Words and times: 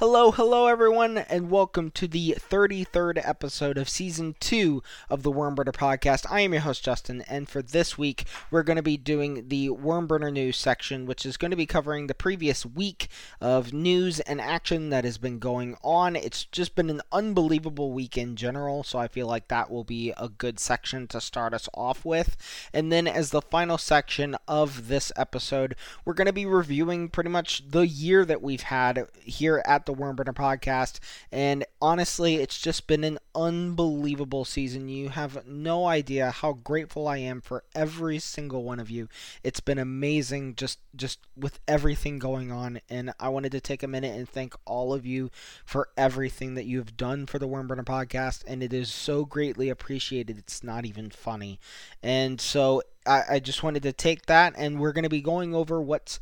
Hello, 0.00 0.30
hello, 0.30 0.66
everyone, 0.66 1.18
and 1.18 1.50
welcome 1.50 1.90
to 1.90 2.08
the 2.08 2.34
33rd 2.38 3.20
episode 3.22 3.76
of 3.76 3.86
season 3.86 4.34
two 4.40 4.82
of 5.10 5.22
the 5.22 5.30
Wormburner 5.30 5.74
podcast. 5.74 6.24
I 6.30 6.40
am 6.40 6.54
your 6.54 6.62
host, 6.62 6.82
Justin, 6.82 7.22
and 7.28 7.46
for 7.46 7.60
this 7.60 7.98
week, 7.98 8.24
we're 8.50 8.62
going 8.62 8.78
to 8.78 8.82
be 8.82 8.96
doing 8.96 9.48
the 9.48 9.68
Wormburner 9.68 10.32
news 10.32 10.56
section, 10.56 11.04
which 11.04 11.26
is 11.26 11.36
going 11.36 11.50
to 11.50 11.56
be 11.56 11.66
covering 11.66 12.06
the 12.06 12.14
previous 12.14 12.64
week 12.64 13.08
of 13.42 13.74
news 13.74 14.20
and 14.20 14.40
action 14.40 14.88
that 14.88 15.04
has 15.04 15.18
been 15.18 15.38
going 15.38 15.76
on. 15.84 16.16
It's 16.16 16.44
just 16.46 16.74
been 16.74 16.88
an 16.88 17.02
unbelievable 17.12 17.92
week 17.92 18.16
in 18.16 18.36
general, 18.36 18.82
so 18.82 18.98
I 18.98 19.06
feel 19.06 19.26
like 19.26 19.48
that 19.48 19.70
will 19.70 19.84
be 19.84 20.14
a 20.16 20.30
good 20.30 20.58
section 20.58 21.08
to 21.08 21.20
start 21.20 21.52
us 21.52 21.68
off 21.74 22.06
with. 22.06 22.38
And 22.72 22.90
then, 22.90 23.06
as 23.06 23.32
the 23.32 23.42
final 23.42 23.76
section 23.76 24.34
of 24.48 24.88
this 24.88 25.12
episode, 25.14 25.76
we're 26.06 26.14
going 26.14 26.24
to 26.24 26.32
be 26.32 26.46
reviewing 26.46 27.10
pretty 27.10 27.28
much 27.28 27.68
the 27.68 27.86
year 27.86 28.24
that 28.24 28.40
we've 28.40 28.62
had 28.62 29.06
here 29.22 29.62
at 29.66 29.84
the 29.89 29.89
the 29.90 30.02
Wormburner 30.02 30.34
podcast. 30.34 31.00
And 31.32 31.64
honestly, 31.82 32.36
it's 32.36 32.60
just 32.60 32.86
been 32.86 33.04
an 33.04 33.18
unbelievable 33.34 34.44
season. 34.44 34.88
You 34.88 35.08
have 35.08 35.46
no 35.46 35.86
idea 35.86 36.30
how 36.30 36.52
grateful 36.52 37.08
I 37.08 37.18
am 37.18 37.40
for 37.40 37.64
every 37.74 38.18
single 38.18 38.62
one 38.62 38.78
of 38.78 38.90
you. 38.90 39.08
It's 39.42 39.60
been 39.60 39.78
amazing 39.78 40.54
just 40.54 40.78
just 40.94 41.18
with 41.36 41.60
everything 41.66 42.18
going 42.18 42.50
on 42.52 42.80
and 42.88 43.12
I 43.18 43.28
wanted 43.28 43.52
to 43.52 43.60
take 43.60 43.82
a 43.82 43.88
minute 43.88 44.16
and 44.16 44.28
thank 44.28 44.54
all 44.64 44.92
of 44.92 45.06
you 45.06 45.30
for 45.64 45.88
everything 45.96 46.54
that 46.54 46.66
you've 46.66 46.96
done 46.96 47.26
for 47.26 47.38
the 47.38 47.48
Wormburner 47.48 47.84
podcast 47.84 48.42
and 48.46 48.62
it 48.62 48.72
is 48.72 48.92
so 48.92 49.24
greatly 49.24 49.68
appreciated. 49.68 50.38
It's 50.38 50.62
not 50.62 50.84
even 50.84 51.10
funny. 51.10 51.58
And 52.02 52.40
so 52.40 52.82
I, 53.06 53.22
I 53.30 53.38
just 53.38 53.62
wanted 53.62 53.82
to 53.84 53.92
take 53.92 54.26
that 54.26 54.54
and 54.56 54.78
we're 54.78 54.92
going 54.92 55.04
to 55.04 55.08
be 55.08 55.22
going 55.22 55.54
over 55.54 55.80
what's 55.80 56.20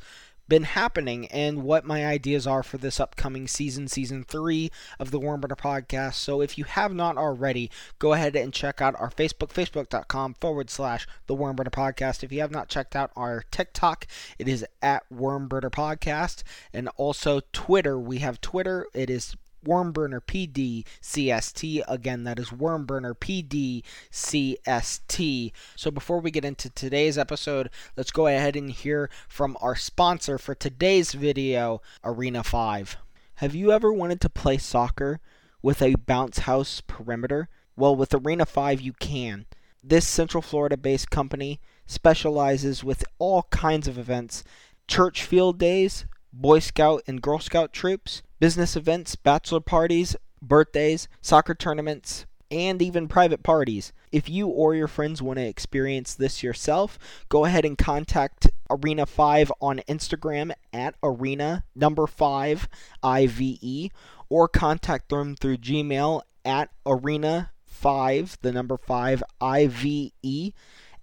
been 0.49 0.65
happening 0.65 1.27
and 1.27 1.63
what 1.63 1.85
my 1.85 2.07
ideas 2.07 2.47
are 2.47 2.63
for 2.63 2.79
this 2.79 2.99
upcoming 2.99 3.47
season, 3.47 3.89
season 3.89 4.25
three 4.25 4.71
of 4.99 5.11
the 5.11 5.21
Wormburner 5.21 5.59
podcast. 5.59 6.15
So 6.15 6.41
if 6.41 6.57
you 6.57 6.65
have 6.65 6.95
not 6.95 7.17
already, 7.17 7.71
go 7.99 8.13
ahead 8.13 8.35
and 8.35 8.53
check 8.53 8.81
out 8.81 8.99
our 8.99 9.11
Facebook, 9.11 9.51
facebook.com 9.51 10.35
forward 10.41 10.71
slash 10.71 11.07
the 11.27 11.37
Wormburner 11.37 11.71
podcast. 11.71 12.23
If 12.23 12.33
you 12.33 12.41
have 12.41 12.51
not 12.51 12.69
checked 12.69 12.97
out 12.97 13.11
our 13.17 13.45
TikTok, 13.51 14.07
it 14.39 14.49
is 14.49 14.65
at 14.83 15.05
Wormburner 15.13 15.71
podcast. 15.71 16.43
And 16.73 16.89
also 16.97 17.41
Twitter, 17.53 17.99
we 17.99 18.19
have 18.19 18.41
Twitter, 18.41 18.87
it 18.95 19.11
is 19.11 19.37
Wormburner 19.65 20.21
PD 20.21 20.85
CST. 21.03 21.83
Again, 21.89 22.25
that 22.25 22.39
is 22.39 22.51
Wormburner 22.51 23.15
PD 23.15 23.83
CST. 24.11 25.53
So 25.77 25.91
before 25.91 26.21
we 26.21 26.31
get 26.31 26.45
into 26.45 26.71
today's 26.71 27.19
episode, 27.19 27.71
let's 27.97 28.11
go 28.11 28.27
ahead 28.27 28.57
and 28.57 28.71
hear 28.71 29.11
from 29.29 29.57
our 29.61 29.77
sponsor 29.77 30.39
for 30.39 30.55
today's 30.55 31.13
video, 31.13 31.81
Arena 32.05 32.43
5. 32.43 32.97
Have 33.37 33.55
you 33.55 33.71
ever 33.73 33.93
wanted 33.93 34.21
to 34.23 34.31
play 34.31 34.59
soccer 34.59 35.21
with 35.63 35.81
a 35.83 35.95
bounce 35.95 36.41
house 36.41 36.83
perimeter? 36.87 37.49
Well, 37.77 37.95
with 37.95 38.15
Arena 38.15 38.47
5, 38.47 38.81
you 38.81 38.93
can. 38.95 39.47
This 39.83 40.07
Central 40.07 40.43
Florida 40.43 40.77
based 40.77 41.11
company 41.11 41.61
specializes 41.87 42.83
with 42.83 43.05
all 43.19 43.45
kinds 43.45 43.87
of 43.87 43.97
events 43.97 44.43
church 44.89 45.23
field 45.23 45.59
days, 45.59 46.07
Boy 46.33 46.59
Scout 46.59 47.03
and 47.07 47.23
Girl 47.23 47.39
Scout 47.39 47.73
troops, 47.73 48.23
business 48.41 48.77
events, 48.77 49.17
bachelor 49.17 49.61
parties, 49.61 50.17
birthdays, 50.43 51.09
soccer 51.21 51.55
tournaments, 51.55 52.27
and 52.51 52.81
even 52.81 53.09
private 53.09 53.43
parties. 53.43 53.93
If 54.11 54.29
you 54.29 54.49
or 54.49 54.75
your 54.75 54.89
friends 54.89 55.21
want 55.21 55.39
to 55.39 55.47
experience 55.47 56.15
this 56.15 56.43
yourself, 56.43 56.99
go 57.29 57.45
ahead 57.45 57.65
and 57.65 57.77
contact 57.77 58.49
Arena 58.71 59.07
5 59.07 59.53
on 59.61 59.81
Instagram 59.89 60.53
at 60.73 60.95
Arena 61.03 61.65
number 61.75 62.07
5 62.07 62.69
IVE 63.03 63.91
or 64.29 64.49
contact 64.49 65.09
them 65.11 65.37
through 65.37 65.59
Gmail 65.59 66.23
at 66.45 66.71
Arena 66.87 67.53
5, 67.67 68.39
the 68.43 68.53
number 68.53 68.77
5 68.77 69.23
IVE 69.41 70.53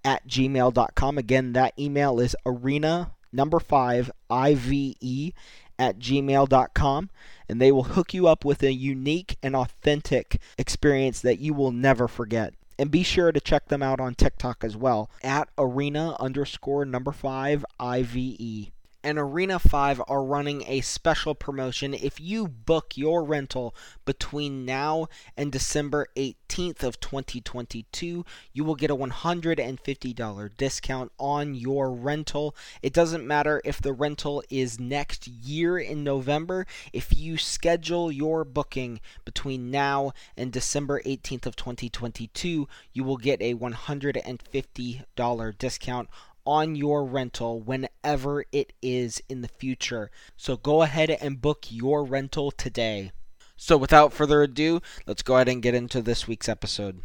at 0.04 0.26
gmail.com. 0.28 1.18
Again, 1.18 1.52
that 1.52 1.74
email 1.78 2.20
is 2.20 2.36
arena 2.44 3.12
number 3.32 3.58
5 3.58 4.10
IVE 4.30 5.32
at 5.78 5.98
gmail.com 5.98 7.10
and 7.48 7.60
they 7.60 7.70
will 7.70 7.84
hook 7.84 8.14
you 8.14 8.26
up 8.26 8.44
with 8.44 8.62
a 8.62 8.72
unique 8.72 9.36
and 9.42 9.54
authentic 9.54 10.40
experience 10.58 11.20
that 11.20 11.38
you 11.38 11.54
will 11.54 11.72
never 11.72 12.08
forget. 12.08 12.54
And 12.78 12.90
be 12.90 13.02
sure 13.02 13.32
to 13.32 13.40
check 13.40 13.68
them 13.68 13.82
out 13.82 14.00
on 14.00 14.14
TikTok 14.14 14.62
as 14.62 14.76
well 14.76 15.10
at 15.22 15.48
arena 15.56 16.16
underscore 16.20 16.84
number 16.84 17.12
five 17.12 17.64
IVE 17.80 18.70
and 19.06 19.18
Arena 19.20 19.60
5 19.60 20.02
are 20.08 20.24
running 20.24 20.64
a 20.66 20.80
special 20.80 21.36
promotion. 21.36 21.94
If 21.94 22.18
you 22.18 22.48
book 22.48 22.96
your 22.96 23.22
rental 23.22 23.72
between 24.04 24.64
now 24.64 25.06
and 25.36 25.52
December 25.52 26.08
18th 26.16 26.82
of 26.82 26.98
2022, 26.98 28.24
you 28.52 28.64
will 28.64 28.74
get 28.74 28.90
a 28.90 28.96
$150 28.96 30.56
discount 30.56 31.12
on 31.20 31.54
your 31.54 31.92
rental. 31.92 32.56
It 32.82 32.92
doesn't 32.92 33.24
matter 33.24 33.62
if 33.64 33.80
the 33.80 33.92
rental 33.92 34.42
is 34.50 34.80
next 34.80 35.28
year 35.28 35.78
in 35.78 36.02
November. 36.02 36.66
If 36.92 37.16
you 37.16 37.38
schedule 37.38 38.10
your 38.10 38.44
booking 38.44 38.98
between 39.24 39.70
now 39.70 40.10
and 40.36 40.52
December 40.52 41.00
18th 41.06 41.46
of 41.46 41.54
2022, 41.54 42.66
you 42.92 43.04
will 43.04 43.18
get 43.18 43.40
a 43.40 43.54
$150 43.54 45.58
discount 45.58 46.08
on 46.46 46.76
your 46.76 47.04
rental 47.04 47.60
whenever 47.60 48.44
it 48.52 48.72
is 48.80 49.20
in 49.28 49.40
the 49.42 49.48
future. 49.48 50.10
So 50.36 50.56
go 50.56 50.82
ahead 50.82 51.10
and 51.10 51.40
book 51.40 51.66
your 51.68 52.04
rental 52.04 52.50
today. 52.50 53.12
So 53.56 53.76
without 53.76 54.12
further 54.12 54.42
ado, 54.42 54.80
let's 55.06 55.22
go 55.22 55.34
ahead 55.36 55.48
and 55.48 55.62
get 55.62 55.74
into 55.74 56.00
this 56.00 56.28
week's 56.28 56.48
episode. 56.48 57.02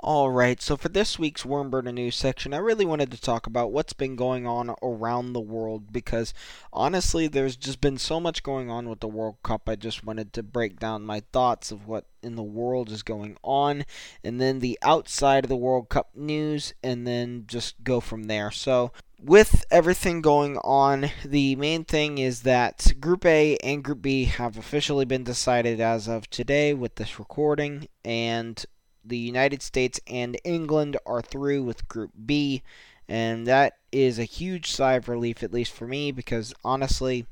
Alright, 0.00 0.62
so 0.62 0.76
for 0.76 0.88
this 0.88 1.18
week's 1.18 1.42
Wormburner 1.42 1.92
News 1.92 2.14
section, 2.14 2.54
I 2.54 2.58
really 2.58 2.84
wanted 2.84 3.10
to 3.10 3.20
talk 3.20 3.48
about 3.48 3.72
what's 3.72 3.92
been 3.92 4.14
going 4.14 4.46
on 4.46 4.72
around 4.80 5.32
the 5.32 5.40
world 5.40 5.92
because 5.92 6.32
honestly, 6.72 7.26
there's 7.26 7.56
just 7.56 7.80
been 7.80 7.98
so 7.98 8.20
much 8.20 8.44
going 8.44 8.70
on 8.70 8.88
with 8.88 9.00
the 9.00 9.08
World 9.08 9.38
Cup. 9.42 9.68
I 9.68 9.74
just 9.74 10.04
wanted 10.04 10.32
to 10.34 10.44
break 10.44 10.78
down 10.78 11.02
my 11.02 11.22
thoughts 11.32 11.72
of 11.72 11.88
what 11.88 12.04
in 12.22 12.36
the 12.36 12.44
world 12.44 12.92
is 12.92 13.02
going 13.02 13.38
on, 13.42 13.84
and 14.22 14.40
then 14.40 14.60
the 14.60 14.78
outside 14.82 15.44
of 15.44 15.48
the 15.48 15.56
World 15.56 15.88
Cup 15.88 16.10
news, 16.14 16.74
and 16.80 17.04
then 17.04 17.42
just 17.48 17.82
go 17.82 17.98
from 17.98 18.24
there. 18.24 18.52
So, 18.52 18.92
with 19.20 19.64
everything 19.68 20.22
going 20.22 20.58
on, 20.58 21.10
the 21.24 21.56
main 21.56 21.84
thing 21.84 22.18
is 22.18 22.42
that 22.42 22.92
Group 23.00 23.26
A 23.26 23.56
and 23.64 23.82
Group 23.82 24.02
B 24.02 24.26
have 24.26 24.56
officially 24.56 25.06
been 25.06 25.24
decided 25.24 25.80
as 25.80 26.06
of 26.06 26.30
today 26.30 26.72
with 26.72 26.94
this 26.94 27.18
recording, 27.18 27.88
and 28.04 28.64
the 29.08 29.18
United 29.18 29.62
States 29.62 30.00
and 30.06 30.38
England 30.44 30.96
are 31.06 31.22
through 31.22 31.62
with 31.62 31.88
Group 31.88 32.12
B, 32.26 32.62
and 33.08 33.46
that 33.46 33.74
is 33.90 34.18
a 34.18 34.24
huge 34.24 34.70
sigh 34.70 34.94
of 34.94 35.08
relief, 35.08 35.42
at 35.42 35.52
least 35.52 35.72
for 35.72 35.86
me, 35.86 36.12
because 36.12 36.54
honestly, 36.64 37.26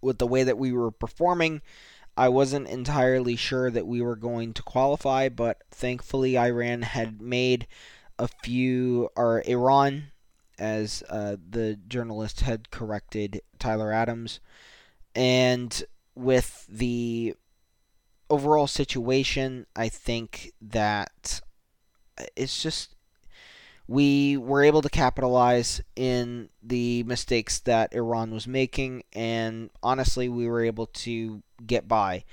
with 0.00 0.18
the 0.18 0.26
way 0.26 0.42
that 0.44 0.58
we 0.58 0.72
were 0.72 0.90
performing, 0.90 1.60
I 2.16 2.28
wasn't 2.28 2.68
entirely 2.68 3.36
sure 3.36 3.70
that 3.70 3.86
we 3.86 4.02
were 4.02 4.16
going 4.16 4.52
to 4.54 4.62
qualify, 4.62 5.28
but 5.28 5.62
thankfully, 5.70 6.36
Iran 6.36 6.82
had 6.82 7.20
made 7.20 7.66
a 8.18 8.26
few, 8.26 9.10
or 9.16 9.42
Iran, 9.46 10.10
as 10.58 11.04
uh, 11.08 11.36
the 11.48 11.78
journalist 11.86 12.40
had 12.40 12.70
corrected 12.70 13.40
Tyler 13.58 13.92
Adams, 13.92 14.40
and 15.14 15.84
with 16.16 16.66
the 16.68 17.34
overall 18.30 18.66
situation, 18.66 19.66
I 19.74 19.88
think 19.88 20.52
that 20.60 21.40
it's 22.36 22.62
just 22.62 22.94
we 23.86 24.36
were 24.36 24.62
able 24.62 24.82
to 24.82 24.90
capitalize 24.90 25.80
in 25.96 26.50
the 26.62 27.02
mistakes 27.04 27.58
that 27.60 27.94
Iran 27.94 28.30
was 28.30 28.46
making, 28.46 29.04
and 29.14 29.70
honestly, 29.82 30.28
we 30.28 30.46
were 30.46 30.62
able 30.62 30.86
to 30.86 31.42
get 31.66 31.88
by. 31.88 32.24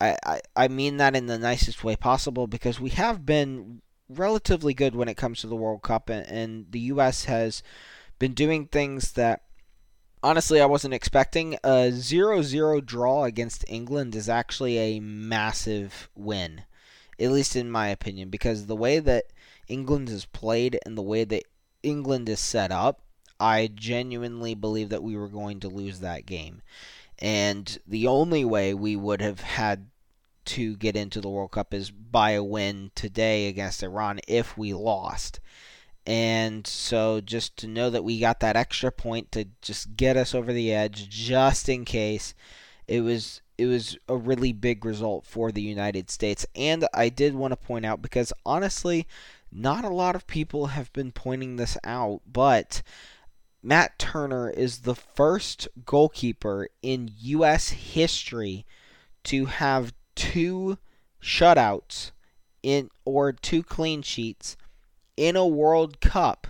I, 0.00 0.40
I, 0.54 0.68
mean 0.68 0.98
that 0.98 1.16
in 1.16 1.26
the 1.26 1.38
nicest 1.38 1.82
way 1.82 1.96
possible 1.96 2.46
because 2.46 2.78
we 2.78 2.90
have 2.90 3.24
been 3.24 3.80
relatively 4.10 4.74
good 4.74 4.94
when 4.94 5.08
it 5.08 5.16
comes 5.16 5.40
to 5.40 5.46
the 5.46 5.56
World 5.56 5.82
Cup, 5.82 6.10
and, 6.10 6.28
and 6.28 6.66
the 6.70 6.80
U.S. 6.80 7.24
has 7.24 7.62
been 8.18 8.34
doing 8.34 8.66
things 8.66 9.12
that 9.12 9.43
honestly 10.24 10.60
I 10.60 10.66
wasn't 10.66 10.94
expecting. 10.94 11.54
A 11.62 11.92
0-0 11.92 12.84
draw 12.84 13.24
against 13.24 13.64
England 13.68 14.16
is 14.16 14.28
actually 14.28 14.78
a 14.78 15.00
massive 15.00 16.08
win, 16.16 16.62
at 17.20 17.30
least 17.30 17.54
in 17.54 17.70
my 17.70 17.88
opinion, 17.88 18.30
because 18.30 18.66
the 18.66 18.74
way 18.74 18.98
that 18.98 19.26
England 19.68 20.08
is 20.08 20.24
played 20.24 20.78
and 20.84 20.96
the 20.98 21.02
way 21.02 21.24
that 21.24 21.44
England 21.82 22.28
is 22.28 22.40
set 22.40 22.72
up, 22.72 23.02
I 23.38 23.68
genuinely 23.72 24.54
believe 24.54 24.88
that 24.88 25.02
we 25.02 25.16
were 25.16 25.28
going 25.28 25.60
to 25.60 25.68
lose 25.68 26.00
that 26.00 26.26
game. 26.26 26.62
And 27.18 27.78
the 27.86 28.06
only 28.06 28.44
way 28.44 28.74
we 28.74 28.96
would 28.96 29.20
have 29.20 29.40
had 29.40 29.86
to 30.46 30.76
get 30.76 30.96
into 30.96 31.20
the 31.20 31.28
World 31.28 31.52
Cup 31.52 31.72
is 31.72 31.90
by 31.90 32.32
a 32.32 32.42
win 32.42 32.90
today 32.94 33.48
against 33.48 33.82
Iran 33.82 34.20
if 34.26 34.56
we 34.56 34.72
lost. 34.72 35.40
And 36.06 36.66
so 36.66 37.20
just 37.20 37.56
to 37.58 37.66
know 37.66 37.88
that 37.90 38.04
we 38.04 38.20
got 38.20 38.40
that 38.40 38.56
extra 38.56 38.92
point 38.92 39.32
to 39.32 39.46
just 39.62 39.96
get 39.96 40.16
us 40.16 40.34
over 40.34 40.52
the 40.52 40.72
edge 40.72 41.08
just 41.08 41.68
in 41.68 41.84
case 41.84 42.34
it 42.86 43.00
was 43.00 43.40
it 43.56 43.66
was 43.66 43.96
a 44.08 44.16
really 44.16 44.52
big 44.52 44.84
result 44.84 45.24
for 45.24 45.52
the 45.52 45.62
United 45.62 46.10
States. 46.10 46.44
And 46.54 46.86
I 46.92 47.08
did 47.08 47.34
want 47.34 47.52
to 47.52 47.56
point 47.56 47.86
out 47.86 48.02
because 48.02 48.32
honestly, 48.44 49.06
not 49.52 49.84
a 49.84 49.90
lot 49.90 50.16
of 50.16 50.26
people 50.26 50.66
have 50.66 50.92
been 50.92 51.12
pointing 51.12 51.56
this 51.56 51.78
out, 51.84 52.20
but 52.30 52.82
Matt 53.62 53.98
Turner 53.98 54.50
is 54.50 54.80
the 54.80 54.96
first 54.96 55.68
goalkeeper 55.86 56.68
in 56.82 57.12
U.S. 57.18 57.70
history 57.70 58.66
to 59.24 59.46
have 59.46 59.94
two 60.16 60.78
shutouts 61.22 62.10
in 62.62 62.90
or 63.04 63.32
two 63.32 63.62
clean 63.62 64.02
sheets 64.02 64.56
in 65.16 65.36
a 65.36 65.46
World 65.46 66.00
Cup 66.00 66.46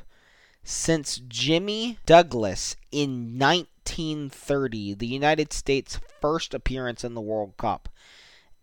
since 0.63 1.21
Jimmy 1.29 1.99
Douglas 2.07 2.77
in 2.91 3.39
1930, 3.39 4.95
the 4.95 5.07
United 5.07 5.53
States' 5.53 6.01
first 6.21 6.55
appearance 6.55 7.05
in 7.05 7.15
the 7.15 7.21
World 7.21 7.57
Cup. 7.57 7.89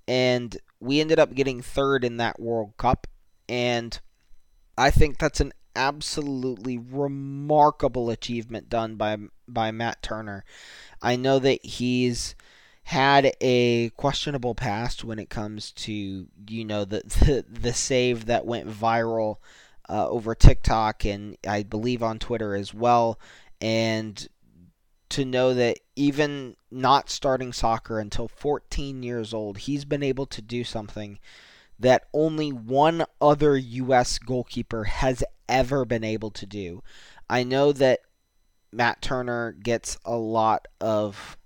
And 0.07 0.57
we 0.79 0.99
ended 0.99 1.19
up 1.19 1.35
getting 1.35 1.61
third 1.61 2.03
in 2.03 2.17
that 2.17 2.39
World 2.39 2.73
Cup. 2.77 3.07
And 3.47 3.99
I 4.77 4.89
think 4.89 5.19
that's 5.19 5.39
an 5.39 5.53
absolutely 5.75 6.77
remarkable 6.77 8.09
achievement 8.09 8.69
done 8.69 8.95
by 8.95 9.17
by 9.47 9.71
Matt 9.71 10.01
Turner. 10.01 10.43
I 11.01 11.15
know 11.15 11.39
that 11.39 11.63
he's 11.63 12.35
had 12.83 13.33
a 13.39 13.89
questionable 13.91 14.55
past 14.55 15.03
when 15.03 15.19
it 15.19 15.29
comes 15.29 15.71
to 15.71 16.27
you 16.47 16.65
know 16.65 16.83
the 16.83 17.01
the, 17.25 17.45
the 17.47 17.73
save 17.73 18.25
that 18.25 18.45
went 18.45 18.67
viral 18.67 19.37
uh, 19.91 20.07
over 20.07 20.33
TikTok 20.33 21.05
and 21.05 21.37
I 21.47 21.63
believe 21.63 22.01
on 22.01 22.17
Twitter 22.17 22.55
as 22.55 22.73
well. 22.73 23.19
And 23.59 24.25
to 25.09 25.25
know 25.25 25.53
that 25.53 25.79
even 25.97 26.55
not 26.71 27.09
starting 27.09 27.51
soccer 27.51 27.99
until 27.99 28.29
14 28.29 29.03
years 29.03 29.33
old, 29.33 29.59
he's 29.59 29.83
been 29.83 30.01
able 30.01 30.25
to 30.27 30.41
do 30.41 30.63
something 30.63 31.19
that 31.77 32.05
only 32.13 32.51
one 32.51 33.05
other 33.19 33.57
U.S. 33.57 34.17
goalkeeper 34.17 34.85
has 34.85 35.23
ever 35.49 35.83
been 35.83 36.05
able 36.05 36.31
to 36.31 36.45
do. 36.45 36.81
I 37.29 37.43
know 37.43 37.73
that 37.73 37.99
Matt 38.71 39.01
Turner 39.01 39.51
gets 39.51 39.97
a 40.05 40.15
lot 40.15 40.67
of 40.79 41.37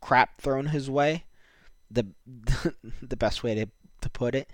crap 0.00 0.40
thrown 0.40 0.66
his 0.66 0.90
way. 0.90 1.24
The 1.88 2.08
the 3.02 3.16
best 3.16 3.44
way 3.44 3.54
to, 3.54 3.66
to 4.00 4.10
put 4.10 4.34
it. 4.34 4.50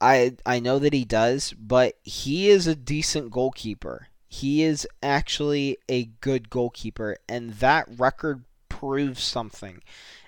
I 0.00 0.36
I 0.44 0.60
know 0.60 0.78
that 0.78 0.92
he 0.92 1.04
does, 1.04 1.52
but 1.52 1.94
he 2.02 2.48
is 2.48 2.66
a 2.66 2.74
decent 2.76 3.30
goalkeeper. 3.30 4.08
He 4.28 4.62
is 4.62 4.86
actually 5.02 5.78
a 5.88 6.04
good 6.20 6.50
goalkeeper, 6.50 7.16
and 7.28 7.54
that 7.54 7.86
record 7.98 8.44
proves 8.68 9.22
something. 9.22 9.82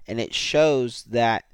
And 0.06 0.18
it 0.18 0.32
shows 0.34 1.02
that 1.04 1.44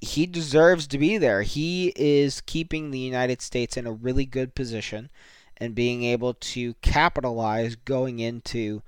he 0.00 0.26
deserves 0.26 0.86
to 0.88 0.98
be 0.98 1.18
there. 1.18 1.42
He 1.42 1.92
is 1.96 2.40
keeping 2.42 2.90
the 2.90 2.98
United 3.00 3.42
States 3.42 3.76
in 3.76 3.86
a 3.86 3.92
really 3.92 4.26
good 4.26 4.54
position 4.54 5.10
and 5.56 5.74
being 5.74 6.04
able 6.04 6.34
to 6.34 6.74
capitalize 6.74 7.74
going 7.74 8.18
into 8.20 8.82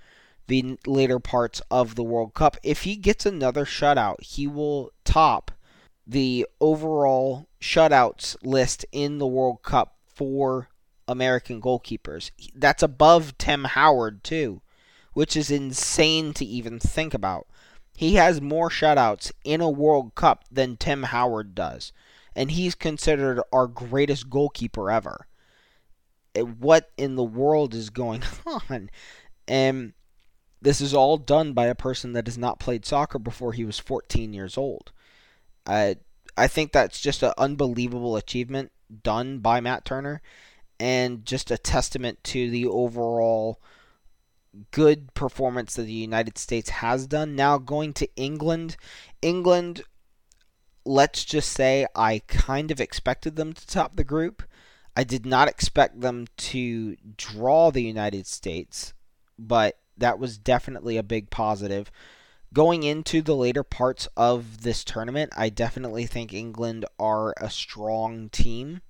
the 0.46 0.78
later 0.86 1.18
parts 1.18 1.60
of 1.70 1.94
the 1.94 2.04
World 2.04 2.34
Cup. 2.34 2.56
If 2.62 2.82
he 2.82 2.96
gets 2.96 3.26
another 3.26 3.64
shutout, 3.64 4.22
he 4.22 4.46
will 4.46 4.92
top 5.04 5.50
the 6.06 6.46
overall 6.60 7.48
shutouts 7.60 8.36
list 8.42 8.86
in 8.92 9.18
the 9.18 9.26
World 9.26 9.62
Cup 9.62 9.96
for 10.06 10.68
American 11.08 11.60
goalkeepers. 11.60 12.30
That's 12.54 12.82
above 12.82 13.36
Tim 13.38 13.64
Howard, 13.64 14.22
too, 14.22 14.62
which 15.14 15.36
is 15.36 15.50
insane 15.50 16.32
to 16.34 16.44
even 16.44 16.78
think 16.78 17.12
about. 17.12 17.48
He 17.96 18.14
has 18.14 18.40
more 18.40 18.68
shutouts 18.68 19.32
in 19.42 19.60
a 19.60 19.70
World 19.70 20.14
Cup 20.14 20.44
than 20.50 20.76
Tim 20.76 21.04
Howard 21.04 21.54
does, 21.54 21.92
and 22.34 22.50
he's 22.50 22.74
considered 22.74 23.42
our 23.52 23.66
greatest 23.66 24.28
goalkeeper 24.28 24.90
ever. 24.90 25.26
Eh, 26.34 26.42
what 26.42 26.90
in 26.96 27.16
the 27.16 27.24
world 27.24 27.74
is 27.74 27.90
going 27.90 28.22
on? 28.46 28.90
And 29.48 29.94
this 30.60 30.80
is 30.80 30.92
all 30.94 31.16
done 31.16 31.52
by 31.52 31.66
a 31.66 31.74
person 31.74 32.12
that 32.12 32.26
has 32.26 32.36
not 32.36 32.60
played 32.60 32.84
soccer 32.84 33.18
before 33.18 33.52
he 33.52 33.64
was 33.64 33.78
14 33.78 34.32
years 34.32 34.58
old. 34.58 34.92
I 35.66 35.96
I 36.36 36.48
think 36.48 36.72
that's 36.72 37.00
just 37.00 37.22
an 37.22 37.32
unbelievable 37.38 38.16
achievement 38.16 38.70
done 39.02 39.38
by 39.38 39.60
Matt 39.60 39.84
Turner, 39.84 40.20
and 40.78 41.24
just 41.24 41.50
a 41.50 41.58
testament 41.58 42.22
to 42.24 42.50
the 42.50 42.66
overall 42.66 43.60
good 44.70 45.12
performance 45.14 45.74
that 45.74 45.82
the 45.82 45.92
United 45.92 46.38
States 46.38 46.70
has 46.70 47.06
done. 47.06 47.34
Now 47.34 47.58
going 47.58 47.92
to 47.94 48.08
England, 48.16 48.76
England. 49.22 49.82
Let's 50.84 51.24
just 51.24 51.50
say 51.50 51.86
I 51.96 52.22
kind 52.28 52.70
of 52.70 52.80
expected 52.80 53.36
them 53.36 53.52
to 53.52 53.66
top 53.66 53.96
the 53.96 54.04
group. 54.04 54.44
I 54.96 55.04
did 55.04 55.26
not 55.26 55.48
expect 55.48 56.00
them 56.00 56.26
to 56.36 56.96
draw 57.16 57.70
the 57.70 57.82
United 57.82 58.26
States, 58.26 58.94
but 59.38 59.78
that 59.98 60.18
was 60.18 60.38
definitely 60.38 60.96
a 60.96 61.02
big 61.02 61.28
positive 61.28 61.90
going 62.56 62.84
into 62.84 63.20
the 63.20 63.36
later 63.36 63.62
parts 63.62 64.08
of 64.16 64.62
this 64.62 64.82
tournament, 64.82 65.30
I 65.36 65.50
definitely 65.50 66.06
think 66.06 66.32
England 66.32 66.86
are 66.98 67.34
a 67.36 67.50
strong 67.50 68.30
team 68.30 68.80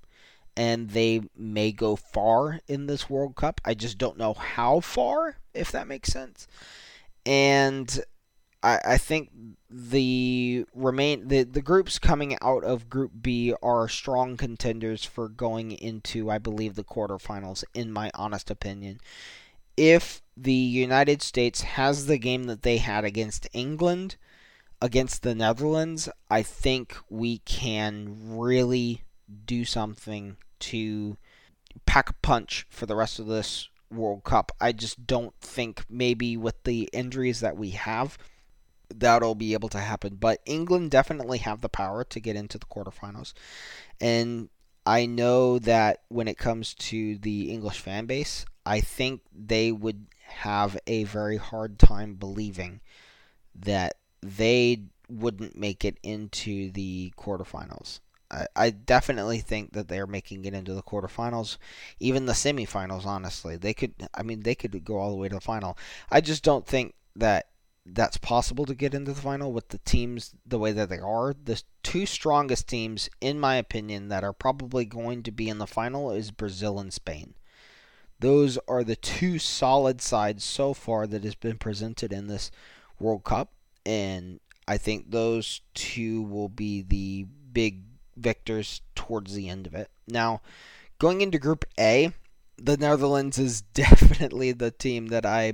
and 0.57 0.91
they 0.91 1.23
may 1.37 1.73
go 1.73 1.97
far 1.97 2.61
in 2.69 2.87
this 2.87 3.11
World 3.11 3.35
Cup. 3.35 3.61
I 3.65 3.75
just 3.75 3.99
don't 3.99 4.19
know 4.19 4.35
how 4.35 4.79
far, 4.79 5.39
if 5.53 5.73
that 5.73 5.89
makes 5.89 6.13
sense. 6.13 6.47
And 7.27 8.05
I, 8.63 8.79
I 8.85 8.99
think 8.99 9.31
the 9.69 10.65
remain 10.73 11.27
the, 11.27 11.43
the 11.43 11.61
groups 11.61 11.99
coming 11.99 12.39
out 12.41 12.63
of 12.63 12.89
Group 12.89 13.15
B 13.21 13.53
are 13.65 13.89
strong 13.89 14.37
contenders 14.37 15.05
for 15.05 15.29
going 15.29 15.73
into, 15.73 16.31
I 16.31 16.39
believe, 16.39 16.77
the 16.77 16.85
quarterfinals, 16.85 17.65
in 17.75 17.91
my 17.91 18.13
honest 18.15 18.49
opinion 18.49 19.01
if 19.77 20.23
the 20.37 20.53
United 20.53 21.23
States 21.23 21.63
has 21.63 22.07
the 22.07 22.19
game 22.19 22.45
that 22.45 22.63
they 22.63 22.79
had 22.79 23.05
against 23.05 23.49
England, 23.53 24.17
against 24.81 25.23
the 25.23 25.35
Netherlands, 25.35 26.09
I 26.31 26.43
think 26.43 26.97
we 27.09 27.39
can 27.39 28.37
really 28.37 29.03
do 29.47 29.65
something 29.65 30.37
to 30.59 31.17
pack 31.85 32.11
a 32.11 32.15
punch 32.15 32.67
for 32.69 32.87
the 32.87 32.97
rest 32.97 33.19
of 33.19 33.27
this 33.27 33.69
World 33.91 34.25
Cup. 34.25 34.53
I 34.61 34.73
just 34.73 35.07
don't 35.07 35.35
think 35.41 35.85
maybe 35.89 36.37
with 36.37 36.63
the 36.65 36.89
injuries 36.93 37.41
that 37.41 37.57
we 37.57 37.71
have 37.71 38.19
that'll 38.95 39.35
be 39.35 39.53
able 39.53 39.69
to 39.71 39.79
happen. 39.79 40.17
But 40.17 40.41
England 40.47 40.91
definitely 40.91 41.39
have 41.39 41.61
the 41.61 41.69
power 41.69 42.05
to 42.05 42.21
get 42.21 42.37
into 42.37 42.59
the 42.59 42.67
quarterfinals. 42.67 43.33
And 44.01 44.49
I 44.87 45.07
know 45.07 45.59
that 45.59 46.03
when 46.09 46.29
it 46.29 46.39
comes 46.39 46.73
to 46.75 47.19
the 47.19 47.51
English 47.51 47.81
fan 47.81 48.07
base, 48.07 48.47
I 48.65 48.81
think 48.81 49.23
they 49.35 49.73
would 49.73 50.07
have 50.29 50.79
a 50.87 51.05
very 51.05 51.37
hard 51.39 51.79
time 51.79 52.15
believing 52.15 52.81
that 53.55 53.97
they 54.23 54.85
wouldn't 55.09 55.57
make 55.57 55.85
it 55.85 55.99
into 56.03 56.71
the 56.71 57.13
quarterfinals. 57.19 58.01
I, 58.31 58.47
I 58.55 58.71
definitely 58.71 59.41
think 59.41 59.73
that 59.73 59.89
they're 59.89 60.07
making 60.07 60.45
it 60.45 60.55
into 60.55 60.75
the 60.75 60.83
quarterfinals, 60.83 61.59
even 61.99 62.27
the 62.27 62.33
semifinals. 62.33 63.07
Honestly, 63.07 63.57
they 63.57 63.75
could. 63.75 63.95
I 64.15 64.23
mean, 64.23 64.43
they 64.43 64.55
could 64.55 64.85
go 64.85 64.99
all 64.99 65.11
the 65.11 65.17
way 65.17 65.29
to 65.29 65.37
the 65.37 65.41
final. 65.41 65.77
I 66.11 66.21
just 66.21 66.43
don't 66.43 66.67
think 66.67 66.95
that 67.17 67.49
that's 67.89 68.17
possible 68.17 68.67
to 68.67 68.75
get 68.75 68.95
into 68.95 69.13
the 69.13 69.21
final 69.21 69.53
with 69.53 69.69
the 69.69 69.79
teams 69.79 70.35
the 70.45 70.59
way 70.59 70.73
that 70.73 70.89
they 70.89 70.99
are. 70.99 71.33
The 71.33 71.63
two 71.83 72.05
strongest 72.05 72.69
teams, 72.69 73.09
in 73.21 73.39
my 73.39 73.57
opinion, 73.57 74.09
that 74.09 74.25
are 74.25 74.33
probably 74.33 74.85
going 74.85 75.23
to 75.23 75.31
be 75.31 75.49
in 75.49 75.59
the 75.59 75.67
final 75.67 76.11
is 76.11 76.31
Brazil 76.31 76.79
and 76.81 76.93
Spain. 76.93 77.35
Those 78.19 78.59
are 78.67 78.83
the 78.83 78.97
two 78.97 79.39
solid 79.39 80.01
sides 80.01 80.43
so 80.43 80.75
far 80.75 81.07
that 81.07 81.23
has 81.23 81.35
been 81.35 81.59
presented 81.59 82.13
in 82.13 82.27
this 82.27 82.51
World 82.99 83.25
Cup, 83.25 83.53
and 83.85 84.41
I 84.67 84.79
think 84.79 85.11
those 85.11 85.61
two 85.75 86.23
will 86.23 86.49
be 86.49 86.83
the 86.83 87.27
big 87.53 87.83
victors 88.17 88.81
towards 88.95 89.35
the 89.35 89.49
end 89.49 89.67
of 89.67 89.75
it. 89.75 89.91
Now, 90.09 90.41
going 90.99 91.21
into 91.21 91.39
Group 91.39 91.65
A, 91.79 92.13
the 92.57 92.77
Netherlands 92.77 93.39
is 93.39 93.61
definitely 93.75 94.53
the 94.53 94.71
team 94.71 95.09
that 95.09 95.27
I 95.27 95.53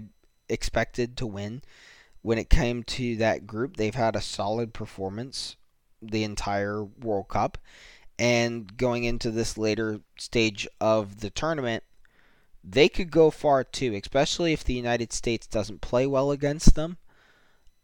expected 0.49 1.17
to 1.17 1.27
win. 1.27 1.63
When 2.23 2.39
it 2.39 2.49
came 2.49 2.85
to 2.85 3.17
that 3.17 3.47
group, 3.47 3.77
they've 3.77 3.95
had 3.95 4.17
a 4.17 4.21
solid 4.21 4.73
performance 4.73 5.57
the 6.01 6.25
entire 6.25 6.85
World 6.85 7.29
Cup. 7.29 7.59
And 8.19 8.77
going 8.77 9.05
into 9.05 9.31
this 9.31 9.59
later 9.59 10.01
stage 10.19 10.69
of 10.81 11.21
the 11.21 11.31
tournament, 11.31 11.83
they 12.63 12.89
could 12.89 13.11
go 13.11 13.31
far 13.31 13.65
too, 13.65 13.95
especially 13.95 14.53
if 14.53 14.63
the 14.63 14.75
United 14.75 15.13
States 15.13 15.47
doesn't 15.47 15.81
play 15.81 16.07
well 16.07 16.31
against 16.31 16.75
them. 16.75 16.99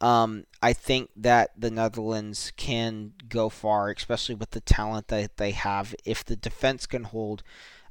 Um, 0.00 0.44
I 0.62 0.74
think 0.74 1.10
that 1.16 1.50
the 1.58 1.72
Netherlands 1.72 2.52
can 2.56 3.14
go 3.28 3.48
far, 3.48 3.90
especially 3.90 4.36
with 4.36 4.50
the 4.50 4.60
talent 4.60 5.08
that 5.08 5.38
they 5.38 5.50
have. 5.50 5.94
If 6.04 6.24
the 6.24 6.36
defense 6.36 6.86
can 6.86 7.02
hold, 7.04 7.42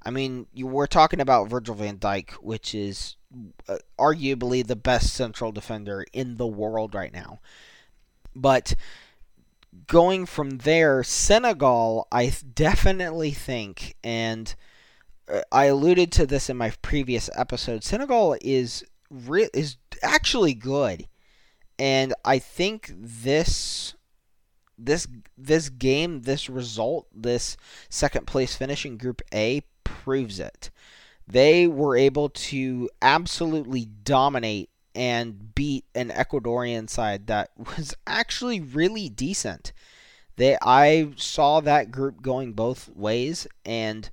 I 0.04 0.12
mean, 0.12 0.48
you 0.54 0.68
were 0.68 0.88
talking 0.88 1.20
about 1.20 1.50
Virgil 1.50 1.76
van 1.76 1.98
Dijk, 1.98 2.32
which 2.36 2.74
is 2.74 3.17
arguably 4.00 4.66
the 4.66 4.76
best 4.76 5.14
central 5.14 5.52
defender 5.52 6.06
in 6.14 6.38
the 6.38 6.48
world 6.48 6.96
right 6.96 7.14
now. 7.14 7.40
But 8.36 8.76
going 9.88 10.26
from 10.26 10.60
there, 10.60 11.04
Senegal, 11.04 12.08
I 12.12 12.34
definitely 12.54 13.32
think, 13.32 13.96
and 14.04 14.54
uh, 15.32 15.42
I 15.52 15.66
alluded 15.66 16.12
to 16.14 16.26
this 16.26 16.50
in 16.50 16.58
my 16.58 16.72
previous 16.82 17.30
episode. 17.36 17.84
Senegal 17.84 18.38
is 18.42 18.84
re- 19.10 19.50
is 19.54 19.78
actually 20.02 20.54
good, 20.54 21.08
and 21.78 22.14
I 22.24 22.40
think 22.40 22.94
this 22.96 23.94
this 24.78 25.08
this 25.38 25.70
game, 25.70 26.22
this 26.22 26.50
result, 26.50 27.08
this 27.14 27.58
second 27.90 28.28
place 28.28 28.56
finish 28.56 28.86
in 28.86 28.98
Group 28.98 29.22
A 29.34 29.64
proves 29.84 30.40
it. 30.40 30.70
They 31.28 31.68
were 31.68 31.98
able 31.98 32.30
to 32.30 32.90
absolutely 33.02 33.86
dominate 34.04 34.70
and 34.96 35.54
beat 35.54 35.86
an 35.94 36.10
Ecuadorian 36.10 36.90
side 36.90 37.28
that 37.28 37.52
was 37.58 37.94
actually 38.06 38.60
really 38.60 39.10
decent. 39.10 39.74
They 40.38 40.58
I 40.62 41.12
saw 41.18 41.60
that 41.62 41.92
group 41.92 42.22
going 42.22 42.54
both 42.54 42.90
ways 42.96 43.48
and 43.66 44.10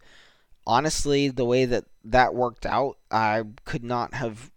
honestly 0.66 1.28
the 1.28 1.44
way 1.44 1.64
that 1.66 1.84
that 2.04 2.34
worked 2.34 2.66
out, 2.66 2.98
I 3.10 3.44
could 3.64 3.84
not 3.84 4.14
have 4.14 4.50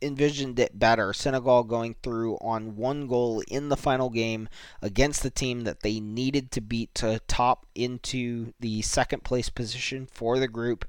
envisioned 0.00 0.58
it 0.58 0.78
better. 0.78 1.12
Senegal 1.12 1.64
going 1.64 1.96
through 2.02 2.36
on 2.36 2.76
one 2.76 3.06
goal 3.06 3.42
in 3.48 3.68
the 3.68 3.76
final 3.76 4.10
game 4.10 4.48
against 4.80 5.22
the 5.22 5.30
team 5.30 5.62
that 5.64 5.80
they 5.80 6.00
needed 6.00 6.50
to 6.52 6.60
beat 6.60 6.94
to 6.96 7.20
top 7.26 7.66
into 7.74 8.52
the 8.60 8.82
second 8.82 9.24
place 9.24 9.48
position 9.48 10.06
for 10.10 10.38
the 10.38 10.48
group 10.48 10.84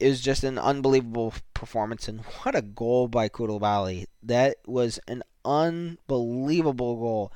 is 0.00 0.20
just 0.20 0.44
an 0.44 0.58
unbelievable 0.58 1.34
performance 1.54 2.08
and 2.08 2.20
what 2.20 2.54
a 2.54 2.62
goal 2.62 3.08
by 3.08 3.28
Koulibaly. 3.28 4.06
That 4.22 4.56
was 4.66 4.98
an 5.06 5.22
unbelievable 5.44 6.96
goal. 6.96 7.32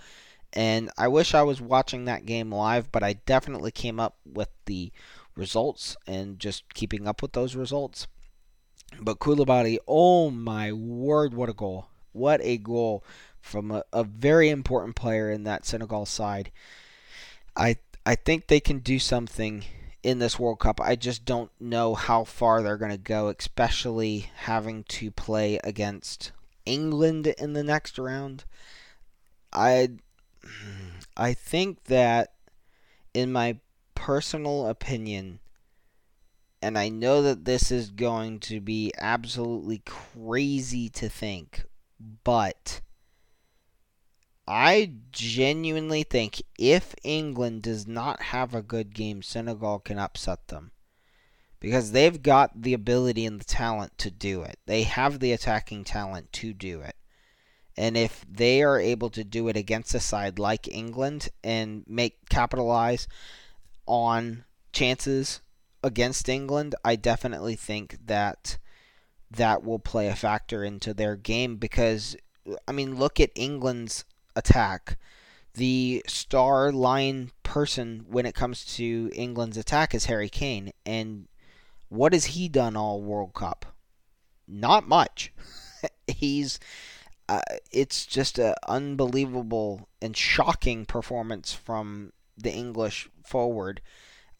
And 0.52 0.90
I 0.96 1.08
wish 1.08 1.34
I 1.34 1.42
was 1.42 1.60
watching 1.60 2.04
that 2.04 2.24
game 2.26 2.50
live, 2.50 2.90
but 2.90 3.02
I 3.02 3.14
definitely 3.14 3.70
came 3.70 4.00
up 4.00 4.16
with 4.24 4.48
the 4.64 4.90
results 5.34 5.96
and 6.06 6.38
just 6.38 6.72
keeping 6.72 7.06
up 7.06 7.20
with 7.20 7.32
those 7.32 7.54
results. 7.54 8.06
But 9.00 9.18
Koulibaly, 9.18 9.78
oh 9.86 10.30
my 10.30 10.72
word, 10.72 11.34
what 11.34 11.48
a 11.48 11.52
goal. 11.52 11.88
What 12.12 12.40
a 12.42 12.56
goal 12.56 13.04
from 13.40 13.70
a, 13.70 13.84
a 13.92 14.02
very 14.04 14.48
important 14.48 14.96
player 14.96 15.30
in 15.30 15.44
that 15.44 15.66
Senegal 15.66 16.06
side. 16.06 16.50
I 17.54 17.76
I 18.06 18.14
think 18.14 18.46
they 18.46 18.60
can 18.60 18.78
do 18.78 18.98
something 18.98 19.64
in 20.06 20.20
this 20.20 20.38
World 20.38 20.60
Cup. 20.60 20.80
I 20.80 20.94
just 20.94 21.24
don't 21.24 21.50
know 21.58 21.96
how 21.96 22.22
far 22.22 22.62
they're 22.62 22.76
going 22.76 22.92
to 22.92 22.96
go, 22.96 23.26
especially 23.26 24.30
having 24.36 24.84
to 24.84 25.10
play 25.10 25.58
against 25.64 26.30
England 26.64 27.26
in 27.26 27.54
the 27.54 27.64
next 27.64 27.98
round. 27.98 28.44
I 29.52 29.90
I 31.16 31.34
think 31.34 31.84
that 31.84 32.34
in 33.14 33.32
my 33.32 33.58
personal 33.96 34.68
opinion 34.68 35.40
and 36.62 36.78
I 36.78 36.88
know 36.88 37.20
that 37.22 37.44
this 37.44 37.72
is 37.72 37.90
going 37.90 38.38
to 38.40 38.60
be 38.60 38.92
absolutely 38.98 39.82
crazy 39.84 40.88
to 40.90 41.08
think, 41.08 41.64
but 42.22 42.80
I 44.48 44.92
genuinely 45.10 46.04
think 46.04 46.42
if 46.58 46.94
England 47.02 47.62
does 47.62 47.86
not 47.86 48.22
have 48.22 48.54
a 48.54 48.62
good 48.62 48.94
game, 48.94 49.22
Senegal 49.22 49.80
can 49.80 49.98
upset 49.98 50.48
them. 50.48 50.70
Because 51.58 51.92
they've 51.92 52.22
got 52.22 52.62
the 52.62 52.74
ability 52.74 53.26
and 53.26 53.40
the 53.40 53.44
talent 53.44 53.98
to 53.98 54.10
do 54.10 54.42
it. 54.42 54.58
They 54.66 54.82
have 54.82 55.18
the 55.18 55.32
attacking 55.32 55.84
talent 55.84 56.32
to 56.34 56.52
do 56.52 56.80
it. 56.80 56.94
And 57.76 57.96
if 57.96 58.24
they 58.30 58.62
are 58.62 58.78
able 58.78 59.10
to 59.10 59.24
do 59.24 59.48
it 59.48 59.56
against 59.56 59.94
a 59.94 60.00
side 60.00 60.38
like 60.38 60.68
England 60.68 61.28
and 61.42 61.84
make 61.86 62.28
capitalize 62.28 63.08
on 63.86 64.44
chances 64.72 65.40
against 65.82 66.28
England, 66.28 66.74
I 66.84 66.96
definitely 66.96 67.56
think 67.56 67.98
that 68.06 68.58
that 69.30 69.64
will 69.64 69.78
play 69.78 70.08
a 70.08 70.14
factor 70.14 70.62
into 70.62 70.94
their 70.94 71.16
game 71.16 71.56
because 71.56 72.16
I 72.68 72.72
mean, 72.72 72.96
look 72.96 73.18
at 73.18 73.30
England's 73.34 74.04
attack. 74.36 74.96
The 75.54 76.04
star 76.06 76.70
line 76.70 77.32
person 77.42 78.04
when 78.08 78.26
it 78.26 78.34
comes 78.34 78.64
to 78.76 79.10
England's 79.14 79.56
attack 79.56 79.94
is 79.94 80.04
Harry 80.04 80.28
Kane, 80.28 80.72
and 80.84 81.26
what 81.88 82.12
has 82.12 82.26
he 82.26 82.48
done 82.48 82.76
all 82.76 83.00
World 83.00 83.32
Cup? 83.34 83.66
Not 84.46 84.86
much. 84.86 85.32
He's 86.06 86.60
uh, 87.28 87.40
it's 87.72 88.06
just 88.06 88.38
an 88.38 88.54
unbelievable 88.68 89.88
and 90.00 90.16
shocking 90.16 90.84
performance 90.84 91.52
from 91.52 92.12
the 92.36 92.52
English 92.52 93.08
forward. 93.24 93.80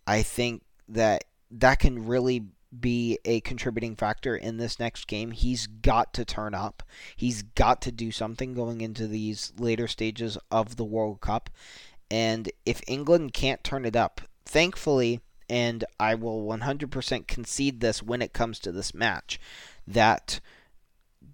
I 0.07 0.23
think 0.23 0.63
that 0.89 1.25
that 1.51 1.81
can 1.81 2.07
really 2.07 2.45
be 2.81 3.19
a 3.25 3.41
contributing 3.41 3.97
factor 3.97 4.37
in 4.37 4.57
this 4.57 4.79
next 4.79 5.07
game. 5.07 5.31
He's 5.31 5.67
got 5.67 6.13
to 6.15 6.25
turn 6.25 6.55
up. 6.55 6.83
He's 7.17 7.43
got 7.43 7.81
to 7.83 7.93
do 7.93 8.11
something 8.11 8.55
going 8.55 8.81
into 8.81 9.07
these 9.07 9.53
later 9.59 9.89
stages 9.89 10.39
of 10.51 10.77
the 10.77 10.85
World 10.85 11.21
Cup. 11.21 11.51
And 12.11 12.51
if 12.65 12.81
England 12.87 13.33
can't 13.33 13.65
turn 13.65 13.85
it 13.85 13.97
up, 13.97 14.21
thankfully, 14.45 15.21
and 15.49 15.85
I 15.99 16.15
will 16.15 16.45
100% 16.45 17.27
concede 17.27 17.81
this 17.81 18.03
when 18.03 18.23
it 18.23 18.33
comes 18.33 18.59
to 18.61 18.73
this 18.73 18.95
match, 18.95 19.41
that 19.87 20.41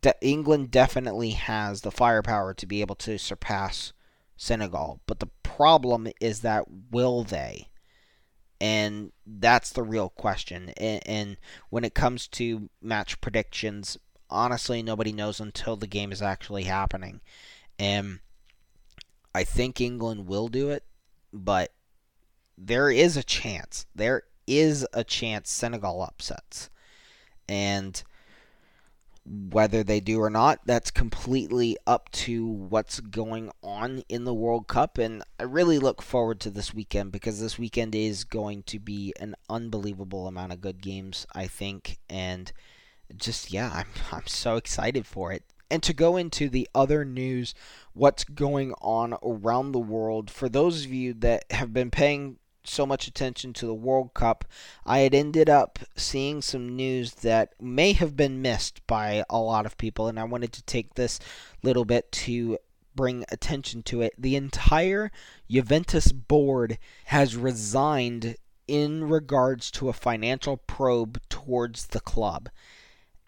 de- 0.00 0.14
England 0.20 0.70
definitely 0.70 1.30
has 1.30 1.80
the 1.80 1.90
firepower 1.90 2.54
to 2.54 2.66
be 2.66 2.80
able 2.80 2.96
to 2.96 3.18
surpass 3.18 3.92
Senegal. 4.36 5.00
But 5.06 5.20
the 5.20 5.30
problem 5.42 6.08
is 6.20 6.40
that 6.40 6.64
will 6.90 7.24
they? 7.24 7.68
And 8.62 9.10
that's 9.26 9.70
the 9.70 9.82
real 9.82 10.08
question. 10.08 10.72
And, 10.76 11.02
and, 11.04 11.36
when 11.70 11.84
it 11.84 11.94
comes 11.94 12.28
to 12.28 12.70
match 12.80 13.20
predictions, 13.20 13.98
honestly, 14.30 14.84
nobody 14.84 15.12
knows 15.12 15.40
until 15.40 15.76
the 15.76 15.88
game 15.88 16.12
is 16.12 16.22
actually 16.22 16.62
happening. 16.62 17.20
And 17.76 18.20
I 19.34 19.42
think 19.42 19.80
England 19.80 20.28
will 20.28 20.46
do 20.46 20.70
it, 20.70 20.84
but 21.32 21.72
there 22.56 22.88
is 22.88 23.16
a 23.16 23.24
chance. 23.24 23.86
There 23.96 24.22
is 24.46 24.86
a 24.92 25.02
chance 25.02 25.50
Senegal 25.50 26.00
upsets. 26.00 26.70
And 27.48 28.00
whether 29.24 29.84
they 29.84 30.00
do 30.00 30.20
or 30.20 30.30
not, 30.30 30.60
that's 30.66 30.90
completely 30.90 31.76
up 31.86 32.10
to 32.10 32.46
what's 32.46 33.00
going 33.00 33.50
on 33.62 34.02
in 34.08 34.24
the 34.24 34.34
World 34.34 34.66
Cup. 34.66 34.98
And 34.98 35.22
I 35.38 35.44
really 35.44 35.78
look 35.78 36.02
forward 36.02 36.40
to 36.40 36.50
this 36.50 36.74
weekend 36.74 37.12
because 37.12 37.40
this 37.40 37.58
weekend 37.58 37.94
is 37.94 38.24
going 38.24 38.64
to 38.64 38.78
be 38.78 39.12
an 39.20 39.36
unbelievable 39.48 40.26
amount 40.26 40.52
of 40.52 40.60
good 40.60 40.82
games, 40.82 41.26
I 41.34 41.46
think. 41.46 41.98
And 42.10 42.52
just, 43.16 43.52
yeah, 43.52 43.70
I'm, 43.72 43.86
I'm 44.18 44.26
so 44.26 44.56
excited 44.56 45.06
for 45.06 45.32
it. 45.32 45.44
And 45.70 45.82
to 45.84 45.94
go 45.94 46.16
into 46.16 46.50
the 46.50 46.68
other 46.74 47.04
news, 47.04 47.54
what's 47.94 48.24
going 48.24 48.74
on 48.82 49.16
around 49.22 49.72
the 49.72 49.78
world, 49.78 50.30
for 50.30 50.48
those 50.48 50.84
of 50.84 50.92
you 50.92 51.14
that 51.14 51.50
have 51.50 51.72
been 51.72 51.90
paying 51.90 52.36
so 52.64 52.86
much 52.86 53.06
attention 53.06 53.52
to 53.54 53.66
the 53.66 53.74
World 53.74 54.14
Cup, 54.14 54.44
I 54.84 55.00
had 55.00 55.14
ended 55.14 55.48
up 55.48 55.78
seeing 55.96 56.42
some 56.42 56.76
news 56.76 57.14
that 57.16 57.54
may 57.60 57.92
have 57.92 58.16
been 58.16 58.42
missed 58.42 58.86
by 58.86 59.24
a 59.28 59.38
lot 59.38 59.66
of 59.66 59.78
people, 59.78 60.08
and 60.08 60.18
I 60.18 60.24
wanted 60.24 60.52
to 60.52 60.62
take 60.62 60.94
this 60.94 61.18
little 61.62 61.84
bit 61.84 62.10
to 62.12 62.58
bring 62.94 63.24
attention 63.30 63.82
to 63.84 64.02
it. 64.02 64.14
The 64.18 64.36
entire 64.36 65.10
Juventus 65.50 66.12
board 66.12 66.78
has 67.06 67.36
resigned 67.36 68.36
in 68.68 69.04
regards 69.04 69.70
to 69.72 69.88
a 69.88 69.94
financial 69.94 70.56
probe 70.56 71.20
towards 71.28 71.88
the 71.88 72.00
club. 72.00 72.48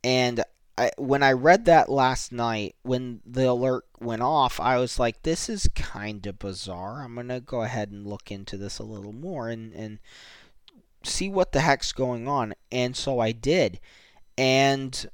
And 0.02 0.44
I, 0.76 0.90
when 0.98 1.22
I 1.22 1.32
read 1.32 1.66
that 1.66 1.88
last 1.88 2.32
night, 2.32 2.74
when 2.82 3.20
the 3.24 3.48
alert 3.48 3.84
went 4.00 4.22
off, 4.22 4.58
I 4.58 4.78
was 4.78 4.98
like, 4.98 5.22
this 5.22 5.48
is 5.48 5.68
kind 5.74 6.26
of 6.26 6.38
bizarre. 6.38 7.02
I'm 7.02 7.28
to 7.28 7.40
go 7.40 7.62
ahead 7.62 7.90
and 7.90 8.06
look 8.06 8.30
into 8.30 8.56
this 8.56 8.78
a 8.78 8.84
little 8.84 9.12
more 9.12 9.48
and, 9.48 9.72
and 9.72 9.98
see 11.04 11.28
what 11.28 11.52
the 11.52 11.60
heck's 11.60 11.92
going 11.92 12.26
on. 12.26 12.54
And 12.72 12.96
so 12.96 13.20
I 13.20 13.30
did. 13.30 13.78
And 14.36 15.08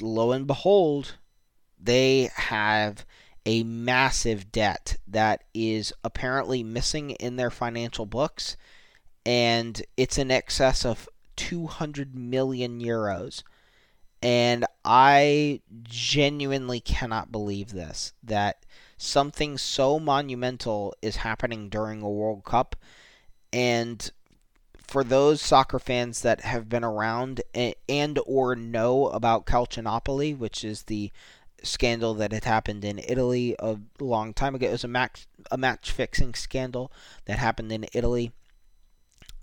lo 0.00 0.32
and 0.32 0.46
behold, 0.46 1.16
they 1.80 2.30
have 2.34 3.06
a 3.44 3.62
massive 3.62 4.50
debt 4.50 4.96
that 5.06 5.44
is 5.54 5.92
apparently 6.02 6.64
missing 6.64 7.10
in 7.10 7.36
their 7.36 7.50
financial 7.50 8.06
books. 8.06 8.56
And 9.24 9.80
it's 9.96 10.18
in 10.18 10.32
excess 10.32 10.84
of 10.84 11.08
200 11.36 12.16
million 12.16 12.80
euros. 12.80 13.44
And 14.22 14.64
I 14.84 15.60
genuinely 15.82 16.80
cannot 16.80 17.30
believe 17.30 17.72
this 17.72 18.12
that 18.22 18.64
something 18.96 19.58
so 19.58 19.98
monumental 19.98 20.94
is 21.02 21.16
happening 21.16 21.68
during 21.68 22.02
a 22.02 22.10
World 22.10 22.44
Cup. 22.44 22.76
And 23.52 24.10
for 24.86 25.04
those 25.04 25.40
soccer 25.40 25.78
fans 25.78 26.22
that 26.22 26.42
have 26.42 26.68
been 26.68 26.84
around 26.84 27.42
and 27.54 28.18
or 28.24 28.54
know 28.56 29.08
about 29.08 29.46
Calciopoli, 29.46 30.36
which 30.36 30.64
is 30.64 30.84
the 30.84 31.10
scandal 31.62 32.14
that 32.14 32.32
had 32.32 32.44
happened 32.44 32.84
in 32.84 32.98
Italy 32.98 33.56
a 33.58 33.78
long 33.98 34.32
time 34.32 34.54
ago, 34.54 34.68
it 34.68 34.72
was 34.72 34.84
a 34.84 34.88
max 34.88 35.26
a 35.50 35.58
match 35.58 35.90
fixing 35.90 36.34
scandal 36.34 36.92
that 37.26 37.38
happened 37.38 37.72
in 37.72 37.86
Italy. 37.92 38.32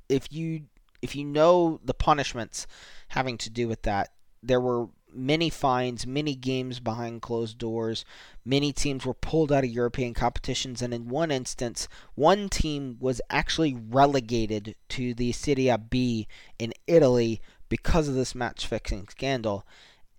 If 0.10 0.32
you 0.32 0.64
if 1.02 1.16
you 1.16 1.26
know 1.26 1.80
the 1.84 1.94
punishments 1.94 2.66
having 3.10 3.38
to 3.40 3.50
do 3.50 3.68
with 3.68 3.82
that, 3.84 4.12
there 4.44 4.62
were 4.62 4.88
many 5.16 5.50
fines, 5.50 6.06
many 6.06 6.36
games 6.36 6.80
behind 6.80 7.22
closed 7.22 7.58
doors. 7.58 8.04
Many 8.44 8.74
teams 8.74 9.06
were 9.06 9.14
pulled 9.14 9.52
out 9.52 9.64
of 9.64 9.70
European 9.70 10.14
competitions, 10.14 10.82
and 10.82 10.94
in 10.94 11.08
one 11.08 11.32
instance, 11.32 11.88
one 12.16 12.50
team 12.50 12.98
was 13.00 13.22
actually 13.30 13.74
relegated 13.74 14.76
to 14.90 15.14
the 15.14 15.32
Serie 15.32 15.76
B 15.90 16.28
in 16.60 16.74
Italy 16.88 17.42
because 17.70 18.08
of 18.08 18.16
this 18.16 18.36
match 18.36 18.68
fixing 18.68 19.08
scandal, 19.08 19.66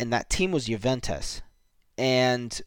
and 0.00 0.12
that 0.12 0.30
team 0.30 0.50
was 0.50 0.66
Juventus. 0.66 1.42
And 1.98 2.60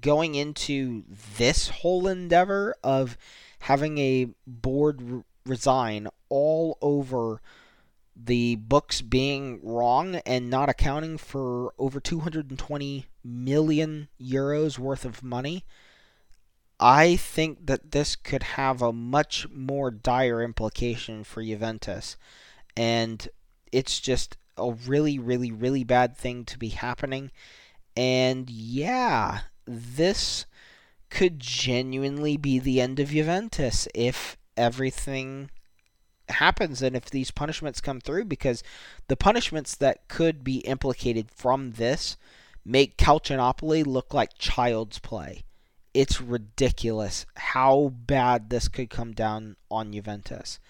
going 0.00 0.34
into 0.34 1.04
this 1.36 1.68
whole 1.68 2.06
endeavor 2.06 2.74
of 2.84 3.18
having 3.60 3.98
a 3.98 4.28
board 4.46 5.02
re- 5.02 5.22
resign 5.44 6.08
all 6.28 6.78
over 6.80 7.42
the 8.16 8.56
books 8.56 9.00
being 9.00 9.60
wrong 9.62 10.16
and 10.26 10.50
not 10.50 10.68
accounting 10.68 11.18
for 11.18 11.72
over 11.78 12.00
220 12.00 13.06
million 13.24 14.08
euros 14.20 14.78
worth 14.78 15.04
of 15.04 15.22
money, 15.22 15.64
I 16.78 17.16
think 17.16 17.66
that 17.66 17.92
this 17.92 18.16
could 18.16 18.42
have 18.42 18.80
a 18.80 18.92
much 18.92 19.48
more 19.50 19.90
dire 19.90 20.42
implication 20.42 21.24
for 21.24 21.42
Juventus. 21.42 22.16
And 22.76 23.28
it's 23.70 24.00
just 24.00 24.36
a 24.56 24.72
really, 24.72 25.18
really, 25.18 25.52
really 25.52 25.84
bad 25.84 26.16
thing 26.16 26.44
to 26.46 26.58
be 26.58 26.68
happening. 26.68 27.30
And 27.96 28.48
yeah, 28.48 29.40
this 29.66 30.46
could 31.10 31.40
genuinely 31.40 32.36
be 32.36 32.58
the 32.58 32.80
end 32.80 33.00
of 33.00 33.10
Juventus 33.10 33.86
if 33.94 34.36
everything 34.56 35.50
happens 36.30 36.82
and 36.82 36.96
if 36.96 37.10
these 37.10 37.30
punishments 37.30 37.80
come 37.80 38.00
through 38.00 38.24
because 38.24 38.62
the 39.08 39.16
punishments 39.16 39.74
that 39.76 40.08
could 40.08 40.44
be 40.44 40.58
implicated 40.58 41.30
from 41.30 41.72
this 41.72 42.16
make 42.64 42.96
Calciopoli 42.96 43.86
look 43.86 44.14
like 44.14 44.38
child's 44.38 44.98
play. 44.98 45.44
It's 45.92 46.20
ridiculous 46.20 47.26
how 47.34 47.92
bad 47.94 48.50
this 48.50 48.68
could 48.68 48.90
come 48.90 49.12
down 49.12 49.56
on 49.70 49.92
Juventus. 49.92 50.60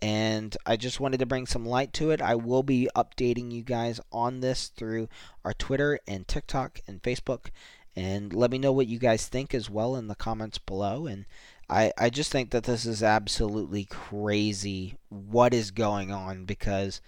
And 0.00 0.56
I 0.66 0.76
just 0.76 1.00
wanted 1.00 1.20
to 1.20 1.26
bring 1.26 1.46
some 1.46 1.64
light 1.64 1.92
to 1.94 2.10
it. 2.10 2.20
I 2.20 2.34
will 2.34 2.62
be 2.62 2.88
updating 2.94 3.50
you 3.50 3.62
guys 3.62 4.00
on 4.12 4.40
this 4.40 4.68
through 4.68 5.08
our 5.44 5.54
Twitter 5.54 6.00
and 6.06 6.26
TikTok 6.26 6.80
and 6.86 7.02
Facebook. 7.02 7.46
And 7.94 8.34
let 8.34 8.50
me 8.50 8.58
know 8.58 8.72
what 8.72 8.88
you 8.88 8.98
guys 8.98 9.26
think 9.26 9.54
as 9.54 9.70
well 9.70 9.96
in 9.96 10.08
the 10.08 10.14
comments 10.14 10.58
below. 10.58 11.06
And 11.06 11.24
I, 11.68 11.92
I 11.98 12.10
just 12.10 12.30
think 12.30 12.50
that 12.50 12.64
this 12.64 12.86
is 12.86 13.02
absolutely 13.02 13.84
crazy 13.84 14.98
what 15.08 15.52
is 15.52 15.70
going 15.70 16.12
on 16.12 16.44
because 16.44 17.00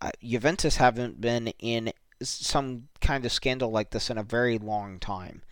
uh, 0.00 0.10
Juventus 0.22 0.76
haven't 0.76 1.20
been 1.20 1.48
in 1.58 1.92
some 2.20 2.88
kind 3.00 3.24
of 3.24 3.32
scandal 3.32 3.70
like 3.70 3.90
this 3.90 4.10
in 4.10 4.18
a 4.18 4.24
very 4.24 4.58
long 4.58 4.98
time. 4.98 5.42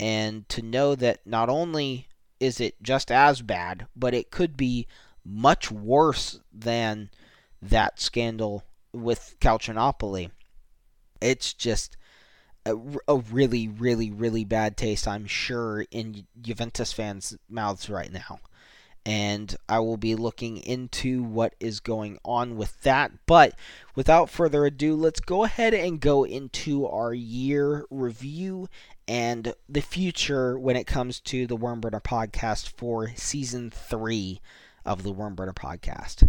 And 0.00 0.48
to 0.48 0.62
know 0.62 0.94
that 0.94 1.20
not 1.26 1.48
only 1.48 2.08
is 2.40 2.60
it 2.60 2.82
just 2.82 3.12
as 3.12 3.42
bad, 3.42 3.86
but 3.94 4.14
it 4.14 4.30
could 4.30 4.56
be 4.56 4.86
much 5.24 5.70
worse 5.70 6.40
than 6.52 7.10
that 7.60 8.00
scandal 8.00 8.64
with 8.92 9.36
Calciopoli. 9.40 10.30
It's 11.20 11.52
just 11.52 11.96
a, 12.64 12.76
a, 13.08 13.16
really, 13.16 13.68
really, 13.68 14.10
really 14.10 14.44
bad 14.44 14.76
taste, 14.76 15.08
I'm 15.08 15.26
sure, 15.26 15.84
in 15.90 16.26
Juventus 16.40 16.92
fans' 16.92 17.36
mouths 17.48 17.90
right 17.90 18.12
now. 18.12 18.40
And 19.04 19.56
I 19.68 19.80
will 19.80 19.96
be 19.96 20.14
looking 20.14 20.58
into 20.58 21.24
what 21.24 21.54
is 21.58 21.80
going 21.80 22.18
on 22.24 22.56
with 22.56 22.80
that. 22.82 23.10
But 23.26 23.54
without 23.96 24.30
further 24.30 24.64
ado, 24.64 24.94
let's 24.94 25.18
go 25.18 25.42
ahead 25.42 25.74
and 25.74 26.00
go 26.00 26.24
into 26.24 26.86
our 26.86 27.12
year 27.12 27.84
review 27.90 28.68
and 29.08 29.54
the 29.68 29.80
future 29.80 30.56
when 30.56 30.76
it 30.76 30.86
comes 30.86 31.18
to 31.20 31.48
the 31.48 31.56
Wormburner 31.56 32.02
podcast 32.02 32.68
for 32.68 33.10
season 33.16 33.70
three 33.70 34.40
of 34.84 35.02
the 35.02 35.12
Wormburner 35.12 35.54
podcast. 35.54 36.28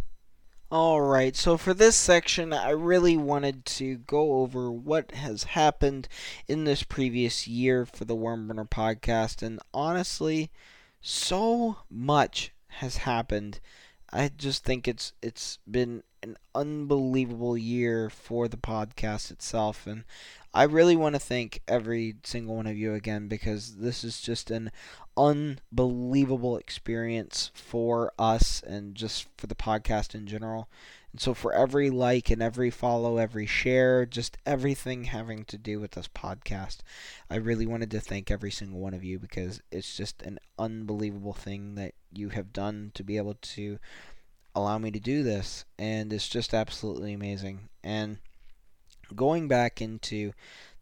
Alright, 0.73 1.35
so 1.35 1.55
for 1.55 1.75
this 1.75 1.95
section, 1.95 2.51
I 2.51 2.71
really 2.71 3.15
wanted 3.15 3.63
to 3.65 3.97
go 3.97 4.39
over 4.39 4.71
what 4.71 5.11
has 5.11 5.43
happened 5.43 6.07
in 6.47 6.63
this 6.63 6.81
previous 6.81 7.47
year 7.47 7.85
for 7.85 8.05
the 8.05 8.15
Wormburner 8.15 8.67
podcast, 8.67 9.43
and 9.43 9.59
honestly, 9.71 10.49
so 10.99 11.77
much 11.91 12.53
has 12.79 12.97
happened. 12.97 13.59
I 14.11 14.31
just 14.35 14.63
think 14.63 14.87
it's 14.87 15.13
it's 15.21 15.59
been 15.69 16.01
an 16.23 16.37
unbelievable 16.55 17.57
year 17.57 18.09
for 18.09 18.47
the 18.47 18.57
podcast 18.57 19.29
itself, 19.29 19.85
and 19.85 20.05
I 20.53 20.63
really 20.63 20.95
want 20.95 21.15
to 21.15 21.19
thank 21.19 21.61
every 21.67 22.15
single 22.23 22.55
one 22.55 22.67
of 22.67 22.77
you 22.77 22.93
again 22.93 23.27
because 23.27 23.75
this 23.77 24.03
is 24.03 24.21
just 24.21 24.49
an 24.49 24.71
unbelievable 25.17 26.57
experience 26.57 27.51
for 27.53 28.13
us 28.17 28.63
and 28.65 28.95
just 28.95 29.27
for 29.37 29.47
the 29.47 29.55
podcast 29.55 30.15
in 30.15 30.25
general. 30.25 30.69
And 31.11 31.19
so, 31.19 31.33
for 31.33 31.53
every 31.53 31.89
like 31.89 32.29
and 32.29 32.41
every 32.41 32.69
follow, 32.69 33.17
every 33.17 33.45
share, 33.45 34.05
just 34.05 34.37
everything 34.45 35.05
having 35.05 35.43
to 35.45 35.57
do 35.57 35.79
with 35.79 35.91
this 35.91 36.07
podcast, 36.07 36.77
I 37.29 37.35
really 37.35 37.67
wanted 37.67 37.91
to 37.91 37.99
thank 37.99 38.31
every 38.31 38.51
single 38.51 38.79
one 38.79 38.93
of 38.93 39.03
you 39.03 39.19
because 39.19 39.61
it's 39.71 39.95
just 39.95 40.21
an 40.21 40.39
unbelievable 40.57 41.33
thing 41.33 41.75
that 41.75 41.93
you 42.11 42.29
have 42.29 42.53
done 42.53 42.91
to 42.95 43.03
be 43.03 43.17
able 43.17 43.35
to 43.41 43.77
allow 44.55 44.77
me 44.77 44.91
to 44.91 44.99
do 44.99 45.23
this. 45.23 45.65
And 45.77 46.11
it's 46.13 46.29
just 46.29 46.53
absolutely 46.53 47.13
amazing. 47.13 47.69
And 47.83 48.17
going 49.15 49.47
back 49.47 49.81
into 49.81 50.33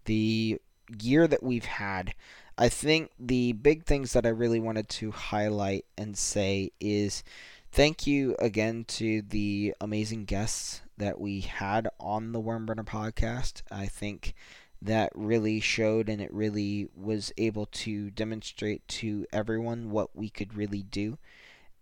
the 0.05 0.59
year 1.01 1.27
that 1.27 1.43
we've 1.43 1.65
had, 1.65 2.13
I 2.57 2.69
think 2.69 3.11
the 3.19 3.53
big 3.53 3.85
things 3.85 4.13
that 4.13 4.25
I 4.25 4.29
really 4.29 4.59
wanted 4.59 4.89
to 4.89 5.11
highlight 5.11 5.85
and 5.97 6.17
say 6.17 6.71
is 6.79 7.23
thank 7.71 8.05
you 8.05 8.35
again 8.39 8.83
to 8.85 9.21
the 9.21 9.73
amazing 9.81 10.25
guests 10.25 10.81
that 10.97 11.19
we 11.19 11.41
had 11.41 11.87
on 11.99 12.31
the 12.31 12.41
Wormburner 12.41 12.85
podcast. 12.85 13.63
I 13.71 13.87
think 13.87 14.35
that 14.81 15.11
really 15.15 15.59
showed 15.59 16.09
and 16.09 16.21
it 16.21 16.33
really 16.33 16.87
was 16.95 17.31
able 17.37 17.67
to 17.67 18.09
demonstrate 18.11 18.87
to 18.87 19.25
everyone 19.31 19.91
what 19.91 20.15
we 20.15 20.29
could 20.29 20.55
really 20.55 20.83
do. 20.83 21.17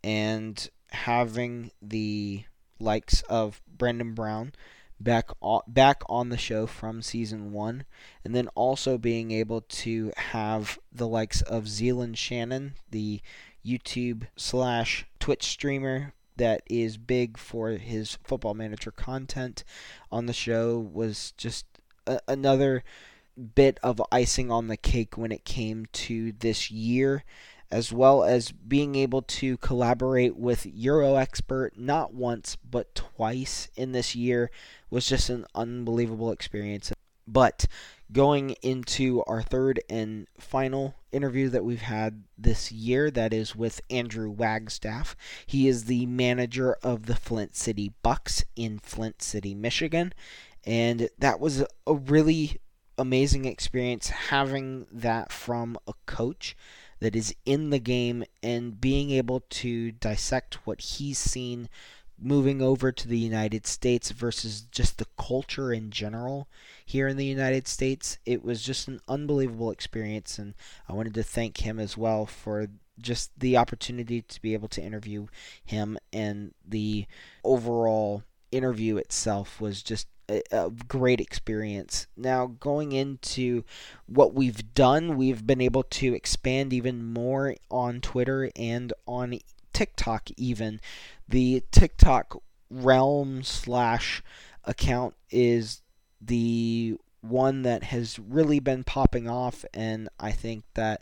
And 0.03 0.69
having 0.91 1.71
the 1.81 2.43
likes 2.79 3.21
of 3.23 3.61
Brandon 3.67 4.13
Brown, 4.13 4.53
back 4.99 5.29
on, 5.41 5.61
back 5.67 6.01
on 6.07 6.29
the 6.29 6.37
show 6.37 6.65
from 6.65 7.01
season 7.01 7.51
one, 7.51 7.85
and 8.23 8.35
then 8.35 8.47
also 8.49 8.97
being 8.97 9.31
able 9.31 9.61
to 9.61 10.11
have 10.17 10.79
the 10.91 11.07
likes 11.07 11.41
of 11.41 11.67
Zealand 11.67 12.17
Shannon, 12.17 12.75
the 12.89 13.21
YouTube 13.65 14.27
slash 14.35 15.05
Twitch 15.19 15.43
streamer 15.43 16.13
that 16.37 16.63
is 16.67 16.97
big 16.97 17.37
for 17.37 17.71
his 17.71 18.17
football 18.23 18.53
manager 18.53 18.91
content 18.91 19.63
on 20.11 20.25
the 20.25 20.33
show, 20.33 20.79
was 20.79 21.33
just 21.37 21.65
a- 22.07 22.21
another 22.27 22.83
bit 23.55 23.79
of 23.83 24.01
icing 24.11 24.51
on 24.51 24.67
the 24.67 24.77
cake 24.77 25.17
when 25.17 25.31
it 25.31 25.45
came 25.45 25.85
to 25.93 26.33
this 26.33 26.69
year 26.69 27.23
as 27.71 27.91
well 27.91 28.23
as 28.23 28.51
being 28.51 28.95
able 28.95 29.21
to 29.21 29.57
collaborate 29.57 30.35
with 30.35 30.65
Euro 30.65 31.15
Expert 31.15 31.77
not 31.77 32.13
once 32.13 32.55
but 32.57 32.95
twice 32.95 33.69
in 33.75 33.91
this 33.91 34.15
year 34.15 34.49
was 34.89 35.07
just 35.07 35.29
an 35.29 35.45
unbelievable 35.53 36.31
experience. 36.31 36.91
But 37.27 37.67
going 38.11 38.51
into 38.63 39.23
our 39.27 39.43
third 39.43 39.79
and 39.87 40.27
final 40.39 40.95
interview 41.11 41.47
that 41.49 41.63
we've 41.63 41.81
had 41.81 42.23
this 42.37 42.71
year, 42.71 43.11
that 43.11 43.33
is 43.33 43.55
with 43.55 43.81
Andrew 43.89 44.31
Wagstaff. 44.31 45.15
He 45.45 45.67
is 45.67 45.85
the 45.85 46.07
manager 46.07 46.75
of 46.81 47.05
the 47.05 47.15
Flint 47.15 47.55
City 47.55 47.93
Bucks 48.01 48.43
in 48.55 48.79
Flint 48.79 49.21
City, 49.21 49.53
Michigan. 49.53 50.13
And 50.65 51.09
that 51.19 51.39
was 51.39 51.63
a 51.85 51.93
really 51.93 52.57
amazing 52.97 53.45
experience 53.45 54.09
having 54.09 54.85
that 54.91 55.31
from 55.31 55.77
a 55.87 55.93
coach 56.05 56.55
that 56.99 57.15
is 57.15 57.35
in 57.45 57.69
the 57.69 57.79
game 57.79 58.23
and 58.43 58.79
being 58.79 59.11
able 59.11 59.41
to 59.49 59.91
dissect 59.91 60.65
what 60.65 60.81
he's 60.81 61.17
seen 61.17 61.69
moving 62.21 62.61
over 62.61 62.91
to 62.91 63.07
the 63.07 63.17
United 63.17 63.65
States 63.65 64.11
versus 64.11 64.61
just 64.71 64.97
the 64.97 65.07
culture 65.17 65.71
in 65.71 65.89
general 65.89 66.47
here 66.85 67.07
in 67.07 67.17
the 67.17 67.25
United 67.25 67.67
States. 67.67 68.17
It 68.25 68.43
was 68.43 68.61
just 68.61 68.87
an 68.87 68.99
unbelievable 69.07 69.71
experience, 69.71 70.37
and 70.37 70.53
I 70.87 70.93
wanted 70.93 71.13
to 71.13 71.23
thank 71.23 71.59
him 71.59 71.79
as 71.79 71.97
well 71.97 72.25
for 72.25 72.67
just 72.99 73.31
the 73.39 73.55
opportunity 73.55 74.21
to 74.21 74.41
be 74.41 74.53
able 74.53 74.67
to 74.67 74.81
interview 74.81 75.27
him 75.63 75.97
and 76.11 76.53
the 76.67 77.05
overall 77.45 78.23
interview 78.51 78.97
itself 78.97 79.61
was 79.61 79.81
just 79.81 80.07
a, 80.51 80.71
great 80.87 81.19
experience. 81.19 82.07
Now, 82.15 82.47
going 82.47 82.91
into 82.91 83.63
what 84.05 84.33
we've 84.33 84.73
done, 84.73 85.17
we've 85.17 85.45
been 85.45 85.61
able 85.61 85.83
to 85.83 86.13
expand 86.13 86.73
even 86.73 87.03
more 87.03 87.55
on 87.69 88.01
Twitter 88.01 88.51
and 88.55 88.93
on 89.07 89.39
TikTok, 89.73 90.29
even. 90.37 90.79
The 91.27 91.63
TikTok 91.71 92.41
realm 92.69 93.43
slash 93.43 94.21
account 94.65 95.15
is 95.31 95.81
the 96.21 96.97
one 97.21 97.63
that 97.63 97.83
has 97.83 98.19
really 98.19 98.59
been 98.59 98.83
popping 98.83 99.27
off, 99.29 99.65
and 99.73 100.09
I 100.19 100.31
think 100.31 100.63
that 100.75 101.01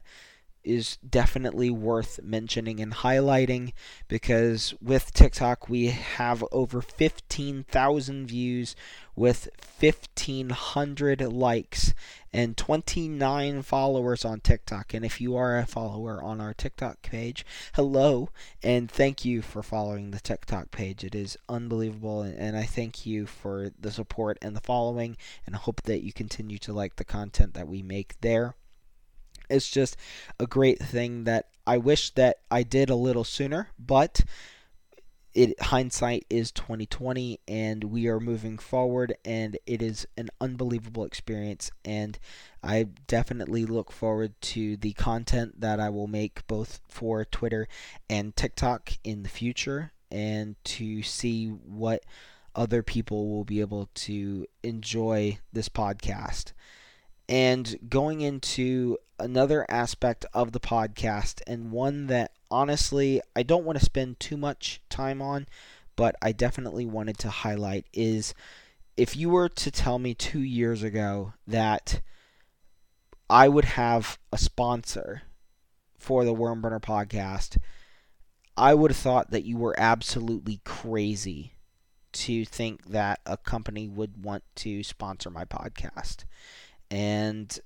is 0.68 0.98
definitely 0.98 1.70
worth 1.70 2.20
mentioning 2.22 2.80
and 2.80 2.94
highlighting 2.94 3.72
because 4.08 4.74
with 4.82 5.14
TikTok 5.14 5.70
we 5.70 5.88
have 5.88 6.44
over 6.52 6.82
15,000 6.82 8.28
views 8.28 8.76
with 9.16 9.50
1,500 9.80 11.22
likes 11.22 11.94
and 12.32 12.56
29 12.56 13.62
followers 13.64 14.24
on 14.24 14.40
TikTok. 14.40 14.94
And 14.94 15.04
if 15.04 15.20
you 15.20 15.36
are 15.36 15.58
a 15.58 15.66
follower 15.66 16.22
on 16.22 16.40
our 16.40 16.54
TikTok 16.54 17.02
page, 17.02 17.46
hello 17.74 18.30
and 18.62 18.92
thank 18.92 19.26
you 19.26 19.42
for 19.42 19.64
following 19.64 20.12
the 20.12 20.20
TikTok 20.20 20.70
page. 20.72 21.04
It 21.04 21.16
is 21.16 21.38
unbelievable, 21.50 22.22
and 22.22 22.58
I 22.58 22.64
thank 22.64 23.06
you 23.06 23.26
for 23.26 23.72
the 23.80 23.92
support 23.92 24.38
and 24.42 24.56
the 24.56 24.62
following, 24.62 25.18
and 25.46 25.56
hope 25.56 25.82
that 25.84 26.04
you 26.04 26.14
continue 26.14 26.58
to 26.60 26.74
like 26.74 26.98
the 26.98 27.06
content 27.06 27.54
that 27.54 27.68
we 27.68 27.82
make 27.82 28.20
there. 28.22 28.56
It's 29.50 29.70
just 29.70 29.98
a 30.40 30.48
great 30.48 30.80
thing 30.80 31.26
that 31.26 31.48
I 31.66 31.78
wish 31.78 32.12
that 32.12 32.38
I 32.50 32.64
did 32.64 32.90
a 32.90 32.96
little 32.96 33.24
sooner, 33.24 33.70
but 33.78 34.22
it 35.38 35.62
hindsight 35.62 36.26
is 36.32 36.52
2020 36.52 37.40
and 37.48 37.84
we 37.84 38.08
are 38.08 38.20
moving 38.20 38.58
forward 38.58 39.16
and 39.24 39.56
it 39.68 39.84
is 39.84 40.08
an 40.18 40.30
unbelievable 40.42 41.06
experience. 41.06 41.70
And 41.86 42.18
I 42.64 42.88
definitely 43.06 43.64
look 43.64 43.92
forward 43.92 44.34
to 44.42 44.78
the 44.78 44.94
content 44.94 45.62
that 45.62 45.80
I 45.80 45.90
will 45.90 46.08
make 46.08 46.48
both 46.48 46.80
for 46.88 47.24
Twitter 47.24 47.68
and 48.10 48.36
TikTok 48.36 48.94
in 49.04 49.22
the 49.22 49.30
future 49.30 49.92
and 50.10 50.56
to 50.64 51.04
see 51.04 51.48
what 51.50 52.04
other 52.56 52.82
people 52.82 53.30
will 53.30 53.44
be 53.44 53.60
able 53.60 53.90
to 53.94 54.48
enjoy 54.64 55.38
this 55.54 55.70
podcast. 55.70 56.54
And 57.30 57.78
going 57.88 58.22
into 58.22 58.98
another 59.20 59.66
aspect 59.70 60.26
of 60.34 60.52
the 60.52 60.60
podcast, 60.60 61.42
and 61.48 61.72
one 61.72 62.08
that 62.08 62.32
honestly 62.50 63.22
I 63.36 63.44
don't 63.44 63.66
want 63.66 63.78
to 63.80 63.86
spend 63.86 64.20
too 64.20 64.38
much 64.38 64.82
time 64.90 65.22
on, 65.22 65.48
but 65.96 66.16
I 66.22 66.32
definitely 66.32 66.86
wanted 66.86 67.18
to 67.20 67.30
highlight 67.30 67.86
is 67.94 68.34
if 68.96 69.16
you 69.16 69.30
were 69.30 69.50
to 69.50 69.72
tell 69.72 70.00
me 70.00 70.14
two 70.14 70.42
years 70.42 70.84
ago 70.84 71.34
that 71.46 72.02
I 73.30 73.48
would 73.48 73.66
have 73.66 74.18
a 74.32 74.38
sponsor 74.38 75.24
for 75.98 76.24
the 76.24 76.34
Wormburner 76.34 76.82
podcast, 76.82 77.58
I 78.56 78.74
would 78.74 78.92
have 78.92 78.98
thought 78.98 79.32
that 79.32 79.46
you 79.46 79.58
were 79.58 79.76
absolutely 79.78 80.62
crazy 80.64 81.54
to 82.14 82.46
think 82.46 82.88
that 82.88 83.20
a 83.26 83.38
company 83.38 83.88
would 83.88 84.24
want 84.24 84.44
to 84.56 84.84
sponsor 84.84 85.30
my 85.30 85.46
podcast. 85.46 86.24
And 86.90 87.60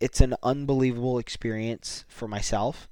it's 0.00 0.20
an 0.20 0.34
unbelievable 0.42 1.18
experience 1.18 2.04
for 2.08 2.28
myself. 2.28 2.88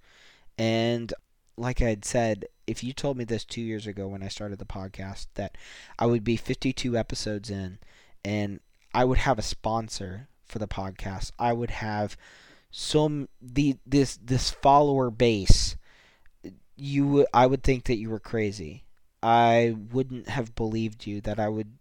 And 0.59 1.13
like 1.57 1.83
I 1.83 1.89
had 1.89 2.05
said, 2.05 2.47
if 2.67 2.83
you 2.83 2.93
told 2.93 3.17
me 3.17 3.25
this 3.25 3.45
two 3.45 3.61
years 3.61 3.87
ago 3.87 4.09
when 4.09 4.23
I 4.23 4.29
started 4.29 4.59
the 4.59 4.65
podcast 4.65 5.27
that 5.35 5.57
I 5.99 6.07
would 6.07 6.25
be 6.25 6.37
52 6.37 6.97
episodes 6.97 7.51
in 7.51 7.79
and 8.25 8.61
I 8.95 9.05
would 9.05 9.19
have 9.19 9.39
a 9.39 9.43
sponsor 9.43 10.29
for 10.45 10.59
the 10.59 10.69
podcast, 10.69 11.33
I 11.39 11.53
would 11.53 11.71
have 11.71 12.17
some 12.71 13.29
the 13.41 13.77
this 13.87 14.17
this 14.17 14.51
follower 14.51 15.11
base. 15.11 15.77
You, 16.77 17.27
I 17.33 17.47
would 17.47 17.63
think 17.63 17.85
that 17.85 17.99
you 17.99 18.11
were 18.11 18.19
crazy. 18.19 18.85
I 19.23 19.77
wouldn't 19.93 20.29
have 20.29 20.57
believed 20.57 21.07
you 21.07 21.21
that 21.23 21.39
I 21.39 21.49
would 21.49 21.79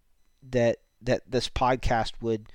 that 0.51 0.77
that 1.01 1.23
this 1.29 1.49
podcast 1.49 2.13
would 2.21 2.47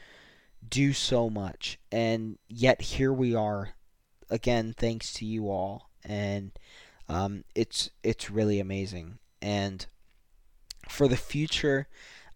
do 0.67 0.93
so 0.93 1.29
much. 1.31 1.79
And 1.91 2.39
yet 2.49 2.81
here 2.81 3.13
we 3.13 3.35
are 3.35 3.71
again 4.31 4.75
thanks 4.77 5.13
to 5.15 5.25
you 5.25 5.51
all. 5.51 5.91
And 6.05 6.53
um, 7.09 7.45
it's 7.55 7.91
it's 8.03 8.31
really 8.31 8.61
amazing. 8.61 9.19
And 9.41 9.87
for 10.89 11.09
the 11.09 11.17
future 11.17 11.89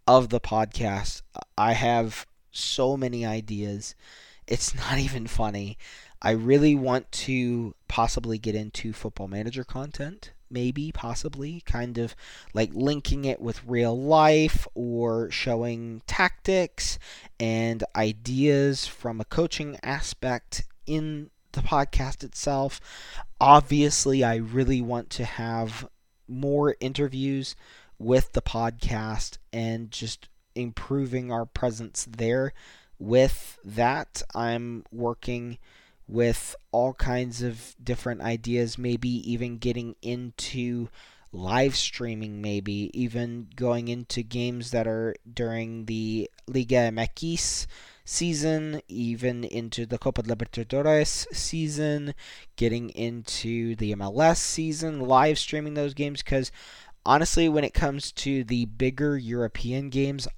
of 0.06 0.28
the 0.28 0.40
podcast 0.40 1.22
I 1.56 1.72
have 1.72 2.26
so 2.50 2.96
many 2.96 3.24
ideas. 3.24 3.94
It's 4.46 4.74
not 4.76 4.98
even 4.98 5.26
funny. 5.26 5.78
I 6.20 6.32
really 6.32 6.74
want 6.74 7.10
to 7.12 7.74
possibly 7.88 8.38
get 8.38 8.54
into 8.54 8.92
football 8.92 9.28
manager 9.28 9.64
content 9.64 10.32
maybe, 10.52 10.92
possibly, 10.92 11.62
kind 11.62 11.98
of 11.98 12.14
like 12.54 12.70
linking 12.72 13.24
it 13.24 13.40
with 13.40 13.64
real 13.66 13.98
life 13.98 14.66
or 14.74 15.30
showing 15.30 16.02
tactics 16.06 16.98
and 17.40 17.82
ideas 17.96 18.86
from 18.86 19.20
a 19.20 19.24
coaching 19.24 19.78
aspect 19.82 20.64
in 20.86 21.30
the 21.52 21.60
podcast 21.60 22.22
itself. 22.22 22.80
Obviously, 23.40 24.22
I 24.22 24.36
really 24.36 24.80
want 24.80 25.10
to 25.10 25.24
have 25.24 25.88
more 26.28 26.76
interviews 26.80 27.56
with 27.98 28.32
the 28.32 28.42
podcast 28.42 29.38
and 29.52 29.90
just 29.90 30.28
improving 30.54 31.30
our 31.30 31.46
presence 31.46 32.06
there. 32.10 32.52
With 32.98 33.58
that, 33.64 34.22
I'm 34.34 34.84
working 34.92 35.58
with 36.12 36.54
all 36.72 36.92
kinds 36.92 37.42
of 37.42 37.74
different 37.82 38.20
ideas, 38.20 38.76
maybe 38.76 39.08
even 39.30 39.56
getting 39.56 39.96
into 40.02 40.88
live 41.32 41.74
streaming, 41.74 42.42
maybe 42.42 42.90
even 42.92 43.48
going 43.56 43.88
into 43.88 44.22
games 44.22 44.70
that 44.70 44.86
are 44.86 45.14
during 45.32 45.86
the 45.86 46.30
Liga 46.46 46.90
MX 46.92 47.66
season, 48.04 48.82
even 48.88 49.44
into 49.44 49.86
the 49.86 49.96
Copa 49.96 50.22
Libertadores 50.22 51.26
season, 51.34 52.14
getting 52.56 52.90
into 52.90 53.74
the 53.76 53.94
MLS 53.94 54.36
season, 54.36 55.00
live 55.00 55.38
streaming 55.38 55.74
those 55.74 55.94
games. 55.94 56.22
Because 56.22 56.52
honestly, 57.06 57.48
when 57.48 57.64
it 57.64 57.72
comes 57.72 58.12
to 58.12 58.44
the 58.44 58.66
bigger 58.66 59.16
European 59.16 59.88
games, 59.88 60.28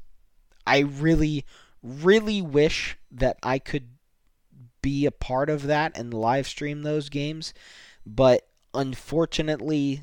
I 0.65 0.79
really, 0.79 1.45
really 1.83 2.41
wish 2.41 2.97
that 3.11 3.39
I 3.43 3.59
could 3.59 3.89
be 4.85 5.07
a 5.07 5.11
part 5.11 5.49
of 5.49 5.63
that 5.63 5.97
and 5.97 6.13
live 6.13 6.47
stream 6.47 6.83
those 6.83 7.09
games. 7.09 7.55
But 8.05 8.47
unfortunately, 8.75 10.03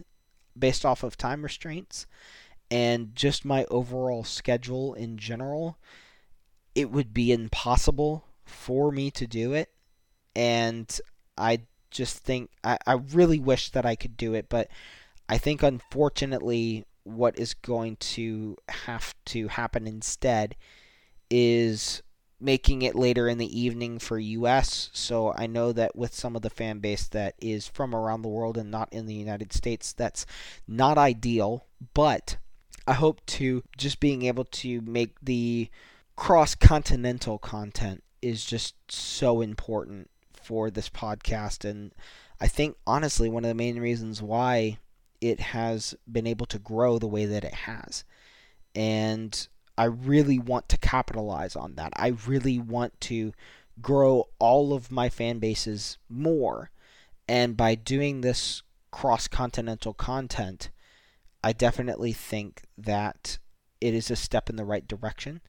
based 0.58 0.84
off 0.84 1.04
of 1.04 1.16
time 1.16 1.44
restraints 1.44 2.08
and 2.72 3.16
just 3.16 3.46
my 3.46 3.66
overall 3.66 4.24
schedule 4.24 4.96
in 4.96 5.20
general, 5.20 5.78
it 6.74 6.90
would 6.90 7.14
be 7.14 7.32
impossible 7.32 8.26
for 8.44 8.92
me 8.92 9.12
to 9.12 9.28
do 9.28 9.54
it. 9.54 9.70
And 10.36 11.00
I 11.38 11.60
just 11.92 12.18
think, 12.18 12.50
I, 12.64 12.80
I 12.88 12.94
really 12.94 13.40
wish 13.40 13.70
that 13.70 13.86
I 13.86 13.96
could 13.96 14.18
do 14.18 14.34
it, 14.34 14.50
but 14.50 14.68
I 15.30 15.38
think 15.38 15.62
unfortunately, 15.62 16.86
what 17.04 17.38
is 17.38 17.54
going 17.54 17.98
to 17.98 18.58
have 18.68 19.14
to 19.26 19.48
happen 19.48 19.86
instead 19.86 20.56
is 21.30 22.02
making 22.42 22.82
it 22.82 22.96
later 22.96 23.28
in 23.28 23.38
the 23.38 23.60
evening 23.60 24.00
for 24.00 24.18
US. 24.20 24.90
So 24.94 25.34
I 25.38 25.48
know 25.48 25.72
that 25.72 25.96
with 25.96 26.14
some 26.14 26.36
of 26.36 26.42
the 26.42 26.50
fan 26.50 26.80
base 26.80 27.08
that 27.10 27.36
is 27.40 27.68
from 27.68 27.94
around 27.96 28.22
the 28.22 28.30
world 28.30 28.58
and 28.58 28.72
not 28.72 28.92
in 28.92 29.06
the 29.06 29.14
United 29.14 29.54
States, 29.54 29.94
that's 29.94 30.26
not 30.68 30.98
ideal. 30.98 31.66
But 31.94 32.38
I 32.88 32.94
hope 32.94 33.26
to 33.28 33.64
just 33.78 34.00
being 34.00 34.24
able 34.24 34.46
to 34.46 34.82
make 34.82 35.16
the 35.22 35.70
cross 36.16 36.56
continental 36.56 37.38
content 37.38 38.04
is 38.22 38.46
just 38.46 38.76
so 38.90 39.42
important 39.42 40.10
for 40.34 40.70
this 40.70 40.90
podcast. 40.90 41.68
And 41.70 41.92
I 42.40 42.48
think, 42.48 42.76
honestly, 42.86 43.30
one 43.30 43.44
of 43.46 43.50
the 43.50 43.56
main 43.56 43.80
reasons 43.80 44.22
why 44.22 44.80
it 45.20 45.40
has 45.40 45.96
been 46.12 46.28
able 46.28 46.48
to 46.48 46.60
grow 46.60 46.98
the 46.98 47.08
way 47.08 47.26
that 47.26 47.44
it 47.44 47.54
has. 47.54 48.04
And 48.74 49.48
I 49.78 49.86
really 49.86 50.40
want 50.40 50.70
to 50.70 50.78
capitalize 50.78 51.56
on 51.56 51.76
that. 51.76 51.94
I 51.96 52.10
really 52.28 52.60
want 52.60 53.00
to 53.02 53.34
grow 53.82 54.28
all 54.40 54.74
of 54.74 54.92
my 54.92 55.10
fan 55.10 55.40
bases 55.40 55.98
more. 56.10 56.72
And 57.28 57.56
by 57.56 57.76
doing 57.76 58.22
this 58.22 58.64
cross 58.92 59.28
continental 59.28 59.94
content, 59.94 60.70
I 61.44 61.54
definitely 61.54 62.14
think 62.14 62.64
that 62.78 63.40
it 63.80 63.94
is 63.94 64.12
a 64.12 64.16
step 64.16 64.50
in 64.50 64.58
the 64.58 64.66
right 64.66 64.88
direction. 64.88 65.42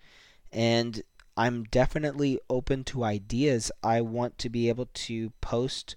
And 0.52 1.02
I'm 1.36 1.64
definitely 1.64 2.38
open 2.48 2.84
to 2.84 3.04
ideas. 3.04 3.70
I 3.82 4.00
want 4.00 4.38
to 4.38 4.48
be 4.48 4.68
able 4.68 4.88
to 4.92 5.30
post 5.40 5.96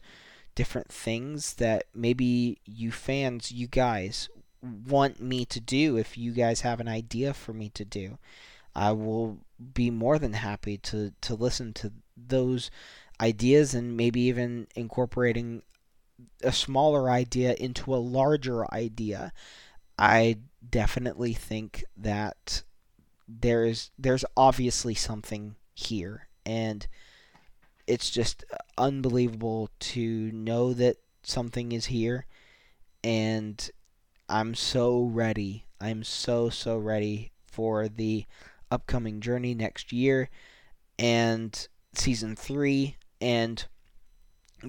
different 0.56 0.90
things 0.90 1.56
that 1.56 1.84
maybe 1.94 2.58
you 2.66 2.92
fans, 2.92 3.52
you 3.52 3.68
guys, 3.68 4.30
want 4.66 5.20
me 5.20 5.46
to 5.46 5.60
do 5.60 5.98
if 5.98 6.18
you 6.18 6.32
guys 6.32 6.62
have 6.62 6.80
an 6.80 6.88
idea 6.88 7.34
for 7.34 7.54
me 7.54 7.70
to 7.70 7.86
do. 7.86 8.18
I 8.76 8.92
will 8.92 9.40
be 9.74 9.90
more 9.90 10.20
than 10.20 10.34
happy 10.34 10.78
to, 10.80 11.14
to 11.22 11.36
listen 11.36 11.74
to 11.74 11.94
those 12.18 12.70
ideas 13.22 13.74
and 13.74 13.96
maybe 13.96 14.22
even 14.22 14.68
incorporating 14.76 15.62
a 16.44 16.52
smaller 16.52 17.10
idea 17.10 17.54
into 17.54 17.94
a 17.94 17.98
larger 17.98 18.72
idea. 18.74 19.32
I 19.98 20.40
definitely 20.70 21.34
think 21.34 21.86
that 21.96 22.64
there's 23.28 23.92
there's 23.98 24.26
obviously 24.38 24.94
something 24.94 25.56
here 25.74 26.28
and 26.46 26.86
it's 27.88 28.12
just 28.12 28.44
unbelievable 28.78 29.70
to 29.80 30.32
know 30.32 30.74
that 30.74 30.98
something 31.24 31.72
is 31.72 31.88
here 31.88 32.26
and 33.04 33.72
I'm 34.28 34.56
so 34.56 35.04
ready. 35.04 35.66
I'm 35.80 36.04
so 36.04 36.50
so 36.50 36.78
ready 36.78 37.32
for 37.46 37.88
the 37.88 38.26
upcoming 38.72 39.22
journey 39.22 39.54
next 39.54 39.92
year 39.92 40.30
and 40.98 41.68
season 41.94 42.36
3 42.36 42.96
and 43.22 43.66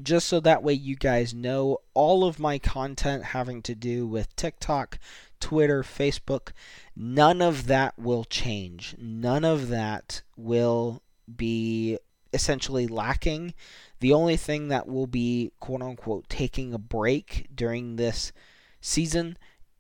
just 0.03 0.29
so 0.29 0.41
that 0.41 0.63
way 0.63 0.75
you 0.75 0.95
guys 0.95 1.33
know 1.33 1.79
all 1.95 2.25
of 2.25 2.39
my 2.39 2.59
content 2.59 3.25
having 3.25 3.63
to 3.63 3.75
do 3.75 4.07
with 4.07 4.35
TikTok, 4.37 4.99
Twitter, 5.41 5.83
Facebook, 5.83 6.51
none 6.95 7.41
of 7.41 7.67
that 7.67 7.99
will 7.99 8.25
change. 8.25 8.95
None 8.99 9.45
of 9.45 9.69
that 9.69 10.23
will 10.37 11.03
be 11.35 11.99
essentially 12.33 12.87
lacking. 12.87 13.55
The 14.01 14.13
only 14.13 14.37
thing 14.37 14.69
that 14.69 14.87
will 14.87 15.07
be 15.07 15.53
quote 15.61 15.83
unquote 15.83 16.29
taking 16.29 16.75
a 16.75 16.79
break 16.79 17.47
during 17.55 17.97
this 17.97 18.33
season 18.87 19.37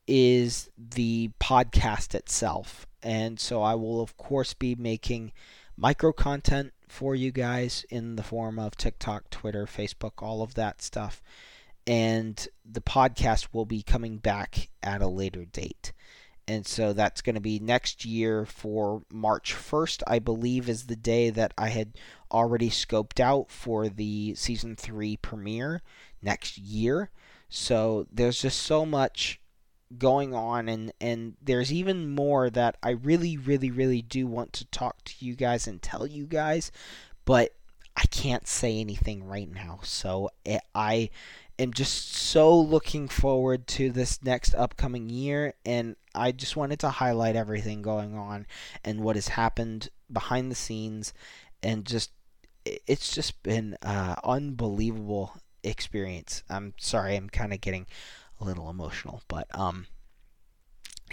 is 0.06 0.68
the 0.76 1.30
podcast 1.40 2.14
itself. 2.14 2.86
And 3.02 3.38
so 3.38 3.62
I 3.62 3.74
will, 3.74 4.00
of 4.00 4.16
course, 4.16 4.52
be 4.52 4.74
making 4.74 5.32
micro 5.76 6.12
content 6.12 6.72
for 6.88 7.14
you 7.14 7.30
guys 7.30 7.84
in 7.88 8.16
the 8.16 8.22
form 8.22 8.58
of 8.58 8.76
TikTok, 8.76 9.30
Twitter, 9.30 9.66
Facebook, 9.66 10.22
all 10.22 10.42
of 10.42 10.54
that 10.54 10.82
stuff. 10.82 11.22
And 11.86 12.48
the 12.64 12.80
podcast 12.80 13.48
will 13.52 13.64
be 13.64 13.82
coming 13.82 14.18
back 14.18 14.70
at 14.82 15.02
a 15.02 15.08
later 15.08 15.44
date. 15.44 15.92
And 16.48 16.66
so 16.66 16.92
that's 16.92 17.22
going 17.22 17.34
to 17.34 17.40
be 17.40 17.58
next 17.58 18.04
year 18.04 18.44
for 18.44 19.02
March 19.12 19.54
1st, 19.54 20.02
I 20.06 20.18
believe, 20.18 20.68
is 20.68 20.86
the 20.86 20.96
day 20.96 21.30
that 21.30 21.52
I 21.58 21.68
had 21.68 21.94
already 22.30 22.70
scoped 22.70 23.20
out 23.20 23.50
for 23.50 23.88
the 23.88 24.34
season 24.34 24.76
3 24.76 25.16
premiere 25.16 25.82
next 26.22 26.58
year. 26.58 27.10
So 27.48 28.06
there's 28.12 28.40
just 28.40 28.60
so 28.60 28.84
much 28.84 29.40
going 29.98 30.34
on 30.34 30.68
and 30.68 30.92
and 31.00 31.34
there's 31.40 31.72
even 31.72 32.12
more 32.12 32.50
that 32.50 32.76
I 32.82 32.90
really 32.90 33.36
really 33.36 33.70
really 33.70 34.02
do 34.02 34.26
want 34.26 34.52
to 34.54 34.64
talk 34.66 35.04
to 35.04 35.14
you 35.20 35.36
guys 35.36 35.68
and 35.68 35.80
tell 35.80 36.08
you 36.08 36.26
guys 36.26 36.72
but 37.24 37.52
I 37.96 38.04
can't 38.10 38.46
say 38.46 38.78
anything 38.78 39.24
right 39.24 39.50
now. 39.52 39.80
So 39.82 40.30
it, 40.44 40.60
I 40.74 41.10
am 41.58 41.72
just 41.72 42.14
so 42.14 42.58
looking 42.58 43.08
forward 43.08 43.66
to 43.68 43.90
this 43.90 44.22
next 44.22 44.54
upcoming 44.54 45.08
year 45.08 45.54
and 45.64 45.96
I 46.14 46.32
just 46.32 46.56
wanted 46.56 46.78
to 46.80 46.90
highlight 46.90 47.36
everything 47.36 47.80
going 47.80 48.14
on 48.14 48.46
and 48.84 49.00
what 49.00 49.16
has 49.16 49.28
happened 49.28 49.88
behind 50.12 50.50
the 50.50 50.56
scenes 50.56 51.14
and 51.62 51.86
just 51.86 52.10
it's 52.64 53.14
just 53.14 53.42
been 53.42 53.76
uh 53.82 54.16
unbelievable 54.24 55.36
experience. 55.66 56.42
I'm 56.48 56.74
sorry, 56.78 57.16
I'm 57.16 57.28
kind 57.28 57.52
of 57.52 57.60
getting 57.60 57.86
a 58.40 58.44
little 58.44 58.70
emotional. 58.70 59.22
But 59.28 59.46
um, 59.58 59.86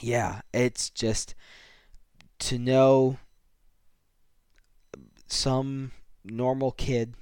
yeah, 0.01 0.41
it's 0.53 0.89
just 0.89 1.35
to 2.39 2.59
know 2.59 3.17
some 5.27 5.91
normal 6.23 6.71
kid 6.71 7.15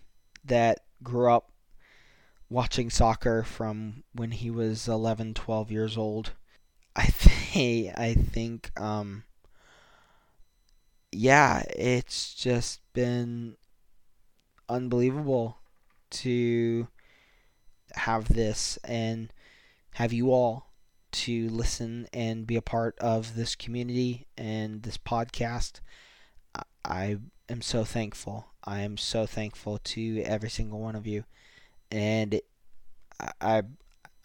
that 0.43 0.79
grew 1.03 1.31
up 1.31 1.51
watching 2.49 2.89
soccer 2.89 3.43
from 3.43 4.03
when 4.13 4.31
he 4.31 4.51
was 4.51 4.87
11, 4.87 5.33
12 5.33 5.71
years 5.71 5.97
old. 5.97 6.33
I 6.95 7.05
think 7.05 7.97
I 7.97 8.13
think 8.13 8.77
um 8.79 9.23
yeah, 11.11 11.63
it's 11.75 12.33
just 12.33 12.79
been 12.93 13.57
unbelievable 14.69 15.57
to 16.11 16.87
have 17.95 18.29
this 18.29 18.77
and 18.83 19.31
have 19.91 20.13
you 20.13 20.31
all 20.31 20.67
to 21.11 21.49
listen 21.49 22.07
and 22.13 22.47
be 22.47 22.55
a 22.55 22.61
part 22.61 22.97
of 22.99 23.35
this 23.35 23.55
community 23.55 24.27
and 24.37 24.83
this 24.83 24.97
podcast. 24.97 25.81
I 26.85 27.17
am 27.49 27.61
so 27.61 27.83
thankful. 27.83 28.47
I 28.63 28.81
am 28.81 28.97
so 28.97 29.25
thankful 29.25 29.79
to 29.79 30.21
every 30.21 30.49
single 30.49 30.79
one 30.79 30.95
of 30.95 31.05
you, 31.05 31.25
and 31.91 32.39
I 33.39 33.63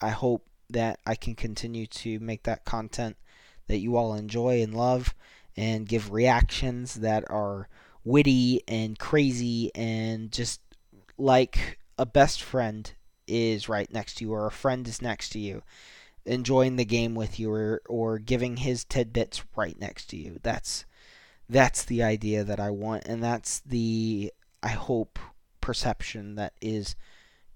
I 0.01 0.11
hope 0.11 0.47
that 0.71 1.01
I 1.07 1.15
can 1.15 1.35
continue 1.35 1.87
to 1.87 2.19
make 2.21 2.43
that 2.45 2.65
content 2.65 3.17
that 3.67 3.79
you 3.79 3.97
all 3.97 4.15
enjoy 4.15 4.63
and 4.63 4.75
love, 4.75 5.15
and 5.57 5.89
give 5.89 6.13
reactions 6.13 6.95
that 6.95 7.25
are 7.31 7.69
witty 8.05 8.63
and 8.69 8.99
crazy 8.99 9.71
and 9.75 10.31
just 10.31 10.61
like 11.19 11.79
a 11.99 12.07
best 12.07 12.43
friend 12.43 12.93
is 13.27 13.69
right 13.69 13.93
next 13.93 14.19
to 14.19 14.25
you 14.25 14.33
or 14.33 14.47
a 14.47 14.53
friend 14.53 14.87
is 14.87 15.03
next 15.03 15.31
to 15.31 15.39
you 15.39 15.63
enjoying 16.27 16.77
the 16.77 16.85
game 16.85 17.15
with 17.15 17.39
you 17.39 17.53
or, 17.53 17.81
or 17.89 18.19
giving 18.19 18.59
his 18.59 18.85
tidbits 18.85 19.43
right 19.55 19.79
next 19.79 20.07
to 20.07 20.17
you. 20.17 20.39
That's 20.43 20.85
that's 21.49 21.85
the 21.85 22.03
idea 22.03 22.43
that 22.43 22.59
I 22.59 22.71
want 22.71 23.05
and 23.07 23.23
that's 23.23 23.61
the 23.61 24.33
I 24.63 24.71
hope 24.71 25.19
perception 25.61 26.35
that 26.35 26.55
is 26.61 26.97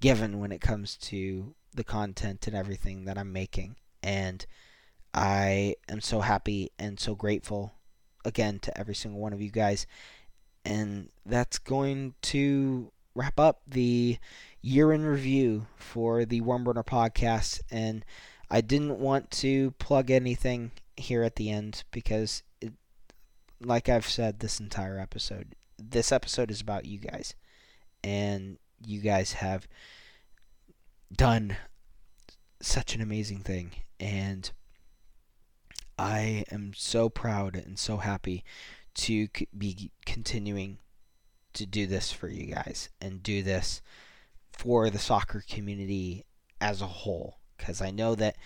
given 0.00 0.38
when 0.38 0.52
it 0.52 0.60
comes 0.60 0.96
to 0.96 1.54
the 1.74 1.84
content 1.84 2.46
and 2.46 2.56
everything 2.56 3.04
that 3.04 3.18
I'm 3.18 3.32
making. 3.32 3.76
And 4.02 4.46
I 5.12 5.74
am 5.88 6.00
so 6.00 6.20
happy 6.20 6.70
and 6.78 6.98
so 6.98 7.14
grateful 7.14 7.72
again 8.24 8.60
to 8.60 8.78
every 8.78 8.94
single 8.94 9.20
one 9.20 9.32
of 9.32 9.40
you 9.40 9.50
guys. 9.50 9.86
And 10.64 11.08
that's 11.26 11.58
going 11.58 12.14
to 12.22 12.92
wrap 13.14 13.40
up 13.40 13.62
the 13.66 14.18
year 14.62 14.92
in 14.92 15.04
review 15.04 15.66
for 15.76 16.24
the 16.24 16.40
Wormburner 16.40 16.84
podcast. 16.84 17.60
And 17.70 18.04
I 18.50 18.60
didn't 18.60 18.98
want 18.98 19.30
to 19.32 19.72
plug 19.72 20.10
anything 20.10 20.72
here 20.96 21.22
at 21.22 21.36
the 21.36 21.50
end 21.50 21.84
because, 21.90 22.42
it, 22.60 22.72
like 23.60 23.88
I've 23.88 24.08
said 24.08 24.40
this 24.40 24.60
entire 24.60 24.98
episode, 24.98 25.54
this 25.78 26.12
episode 26.12 26.50
is 26.50 26.60
about 26.60 26.84
you 26.84 26.98
guys. 26.98 27.34
And 28.02 28.58
you 28.84 29.00
guys 29.00 29.34
have 29.34 29.68
done 31.14 31.56
such 32.62 32.94
an 32.94 33.00
amazing 33.00 33.40
thing. 33.40 33.72
And 33.98 34.50
I 35.98 36.44
am 36.50 36.72
so 36.74 37.10
proud 37.10 37.56
and 37.56 37.78
so 37.78 37.98
happy 37.98 38.44
to 38.94 39.28
be 39.56 39.90
continuing 40.06 40.78
to 41.52 41.66
do 41.66 41.86
this 41.86 42.12
for 42.12 42.28
you 42.28 42.54
guys 42.54 42.88
and 43.00 43.22
do 43.22 43.42
this 43.42 43.82
for 44.52 44.90
the 44.90 44.98
soccer 44.98 45.42
community 45.48 46.24
as 46.60 46.82
a 46.82 46.86
whole 46.86 47.38
because 47.56 47.80
I 47.80 47.90
know 47.90 48.14
that 48.14 48.36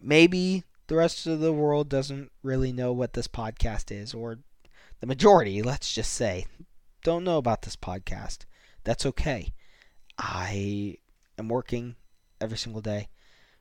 maybe 0.00 0.64
the 0.90 0.96
rest 0.96 1.26
of 1.26 1.40
the 1.40 1.52
world 1.52 1.88
doesn't 1.88 2.32
really 2.42 2.72
know 2.72 2.92
what 2.92 3.12
this 3.12 3.28
podcast 3.28 3.92
is, 3.92 4.12
or 4.12 4.40
the 4.98 5.06
majority, 5.06 5.62
let's 5.62 5.94
just 5.94 6.12
say, 6.12 6.46
don't 7.04 7.24
know 7.24 7.38
about 7.38 7.62
this 7.62 7.76
podcast. 7.76 8.38
That's 8.82 9.06
okay. 9.06 9.52
I 10.18 10.96
am 11.38 11.48
working 11.48 11.94
every 12.40 12.58
single 12.58 12.82
day 12.82 13.08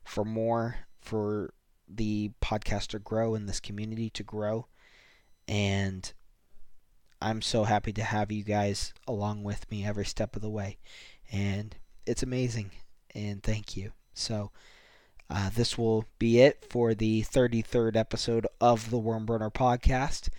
for 0.03 0.25
more, 0.25 0.77
for 0.99 1.53
the 1.87 2.31
podcast 2.41 2.87
to 2.87 2.99
grow 2.99 3.35
and 3.35 3.47
this 3.47 3.59
community 3.59 4.09
to 4.11 4.23
grow. 4.23 4.67
And 5.47 6.11
I'm 7.21 7.41
so 7.41 7.63
happy 7.63 7.93
to 7.93 8.03
have 8.03 8.31
you 8.31 8.43
guys 8.43 8.93
along 9.07 9.43
with 9.43 9.69
me 9.69 9.85
every 9.85 10.05
step 10.05 10.35
of 10.35 10.41
the 10.41 10.49
way. 10.49 10.79
And 11.31 11.75
it's 12.05 12.23
amazing. 12.23 12.71
And 13.13 13.41
thank 13.41 13.77
you. 13.77 13.91
So, 14.13 14.51
uh, 15.29 15.49
this 15.55 15.77
will 15.77 16.05
be 16.17 16.41
it 16.41 16.65
for 16.69 16.93
the 16.93 17.21
33rd 17.21 17.95
episode 17.95 18.47
of 18.59 18.89
the 18.89 18.99
Wormburner 18.99 19.53
podcast. 19.53 20.29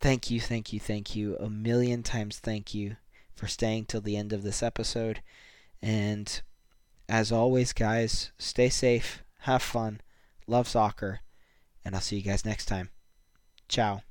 Thank 0.00 0.30
you, 0.30 0.40
thank 0.40 0.72
you, 0.72 0.80
thank 0.80 1.14
you. 1.14 1.36
A 1.36 1.50
million 1.50 2.02
times 2.02 2.38
thank 2.38 2.72
you 2.72 2.96
for 3.34 3.46
staying 3.46 3.84
till 3.86 4.00
the 4.00 4.16
end 4.16 4.32
of 4.32 4.42
this 4.42 4.62
episode. 4.62 5.22
And 5.82 6.40
as 7.08 7.30
always, 7.30 7.72
guys, 7.74 8.32
stay 8.38 8.70
safe, 8.70 9.22
have 9.40 9.62
fun, 9.62 10.00
love 10.46 10.68
soccer, 10.68 11.20
and 11.84 11.94
I'll 11.94 12.00
see 12.00 12.16
you 12.16 12.22
guys 12.22 12.44
next 12.44 12.66
time. 12.66 12.90
Ciao. 13.68 14.02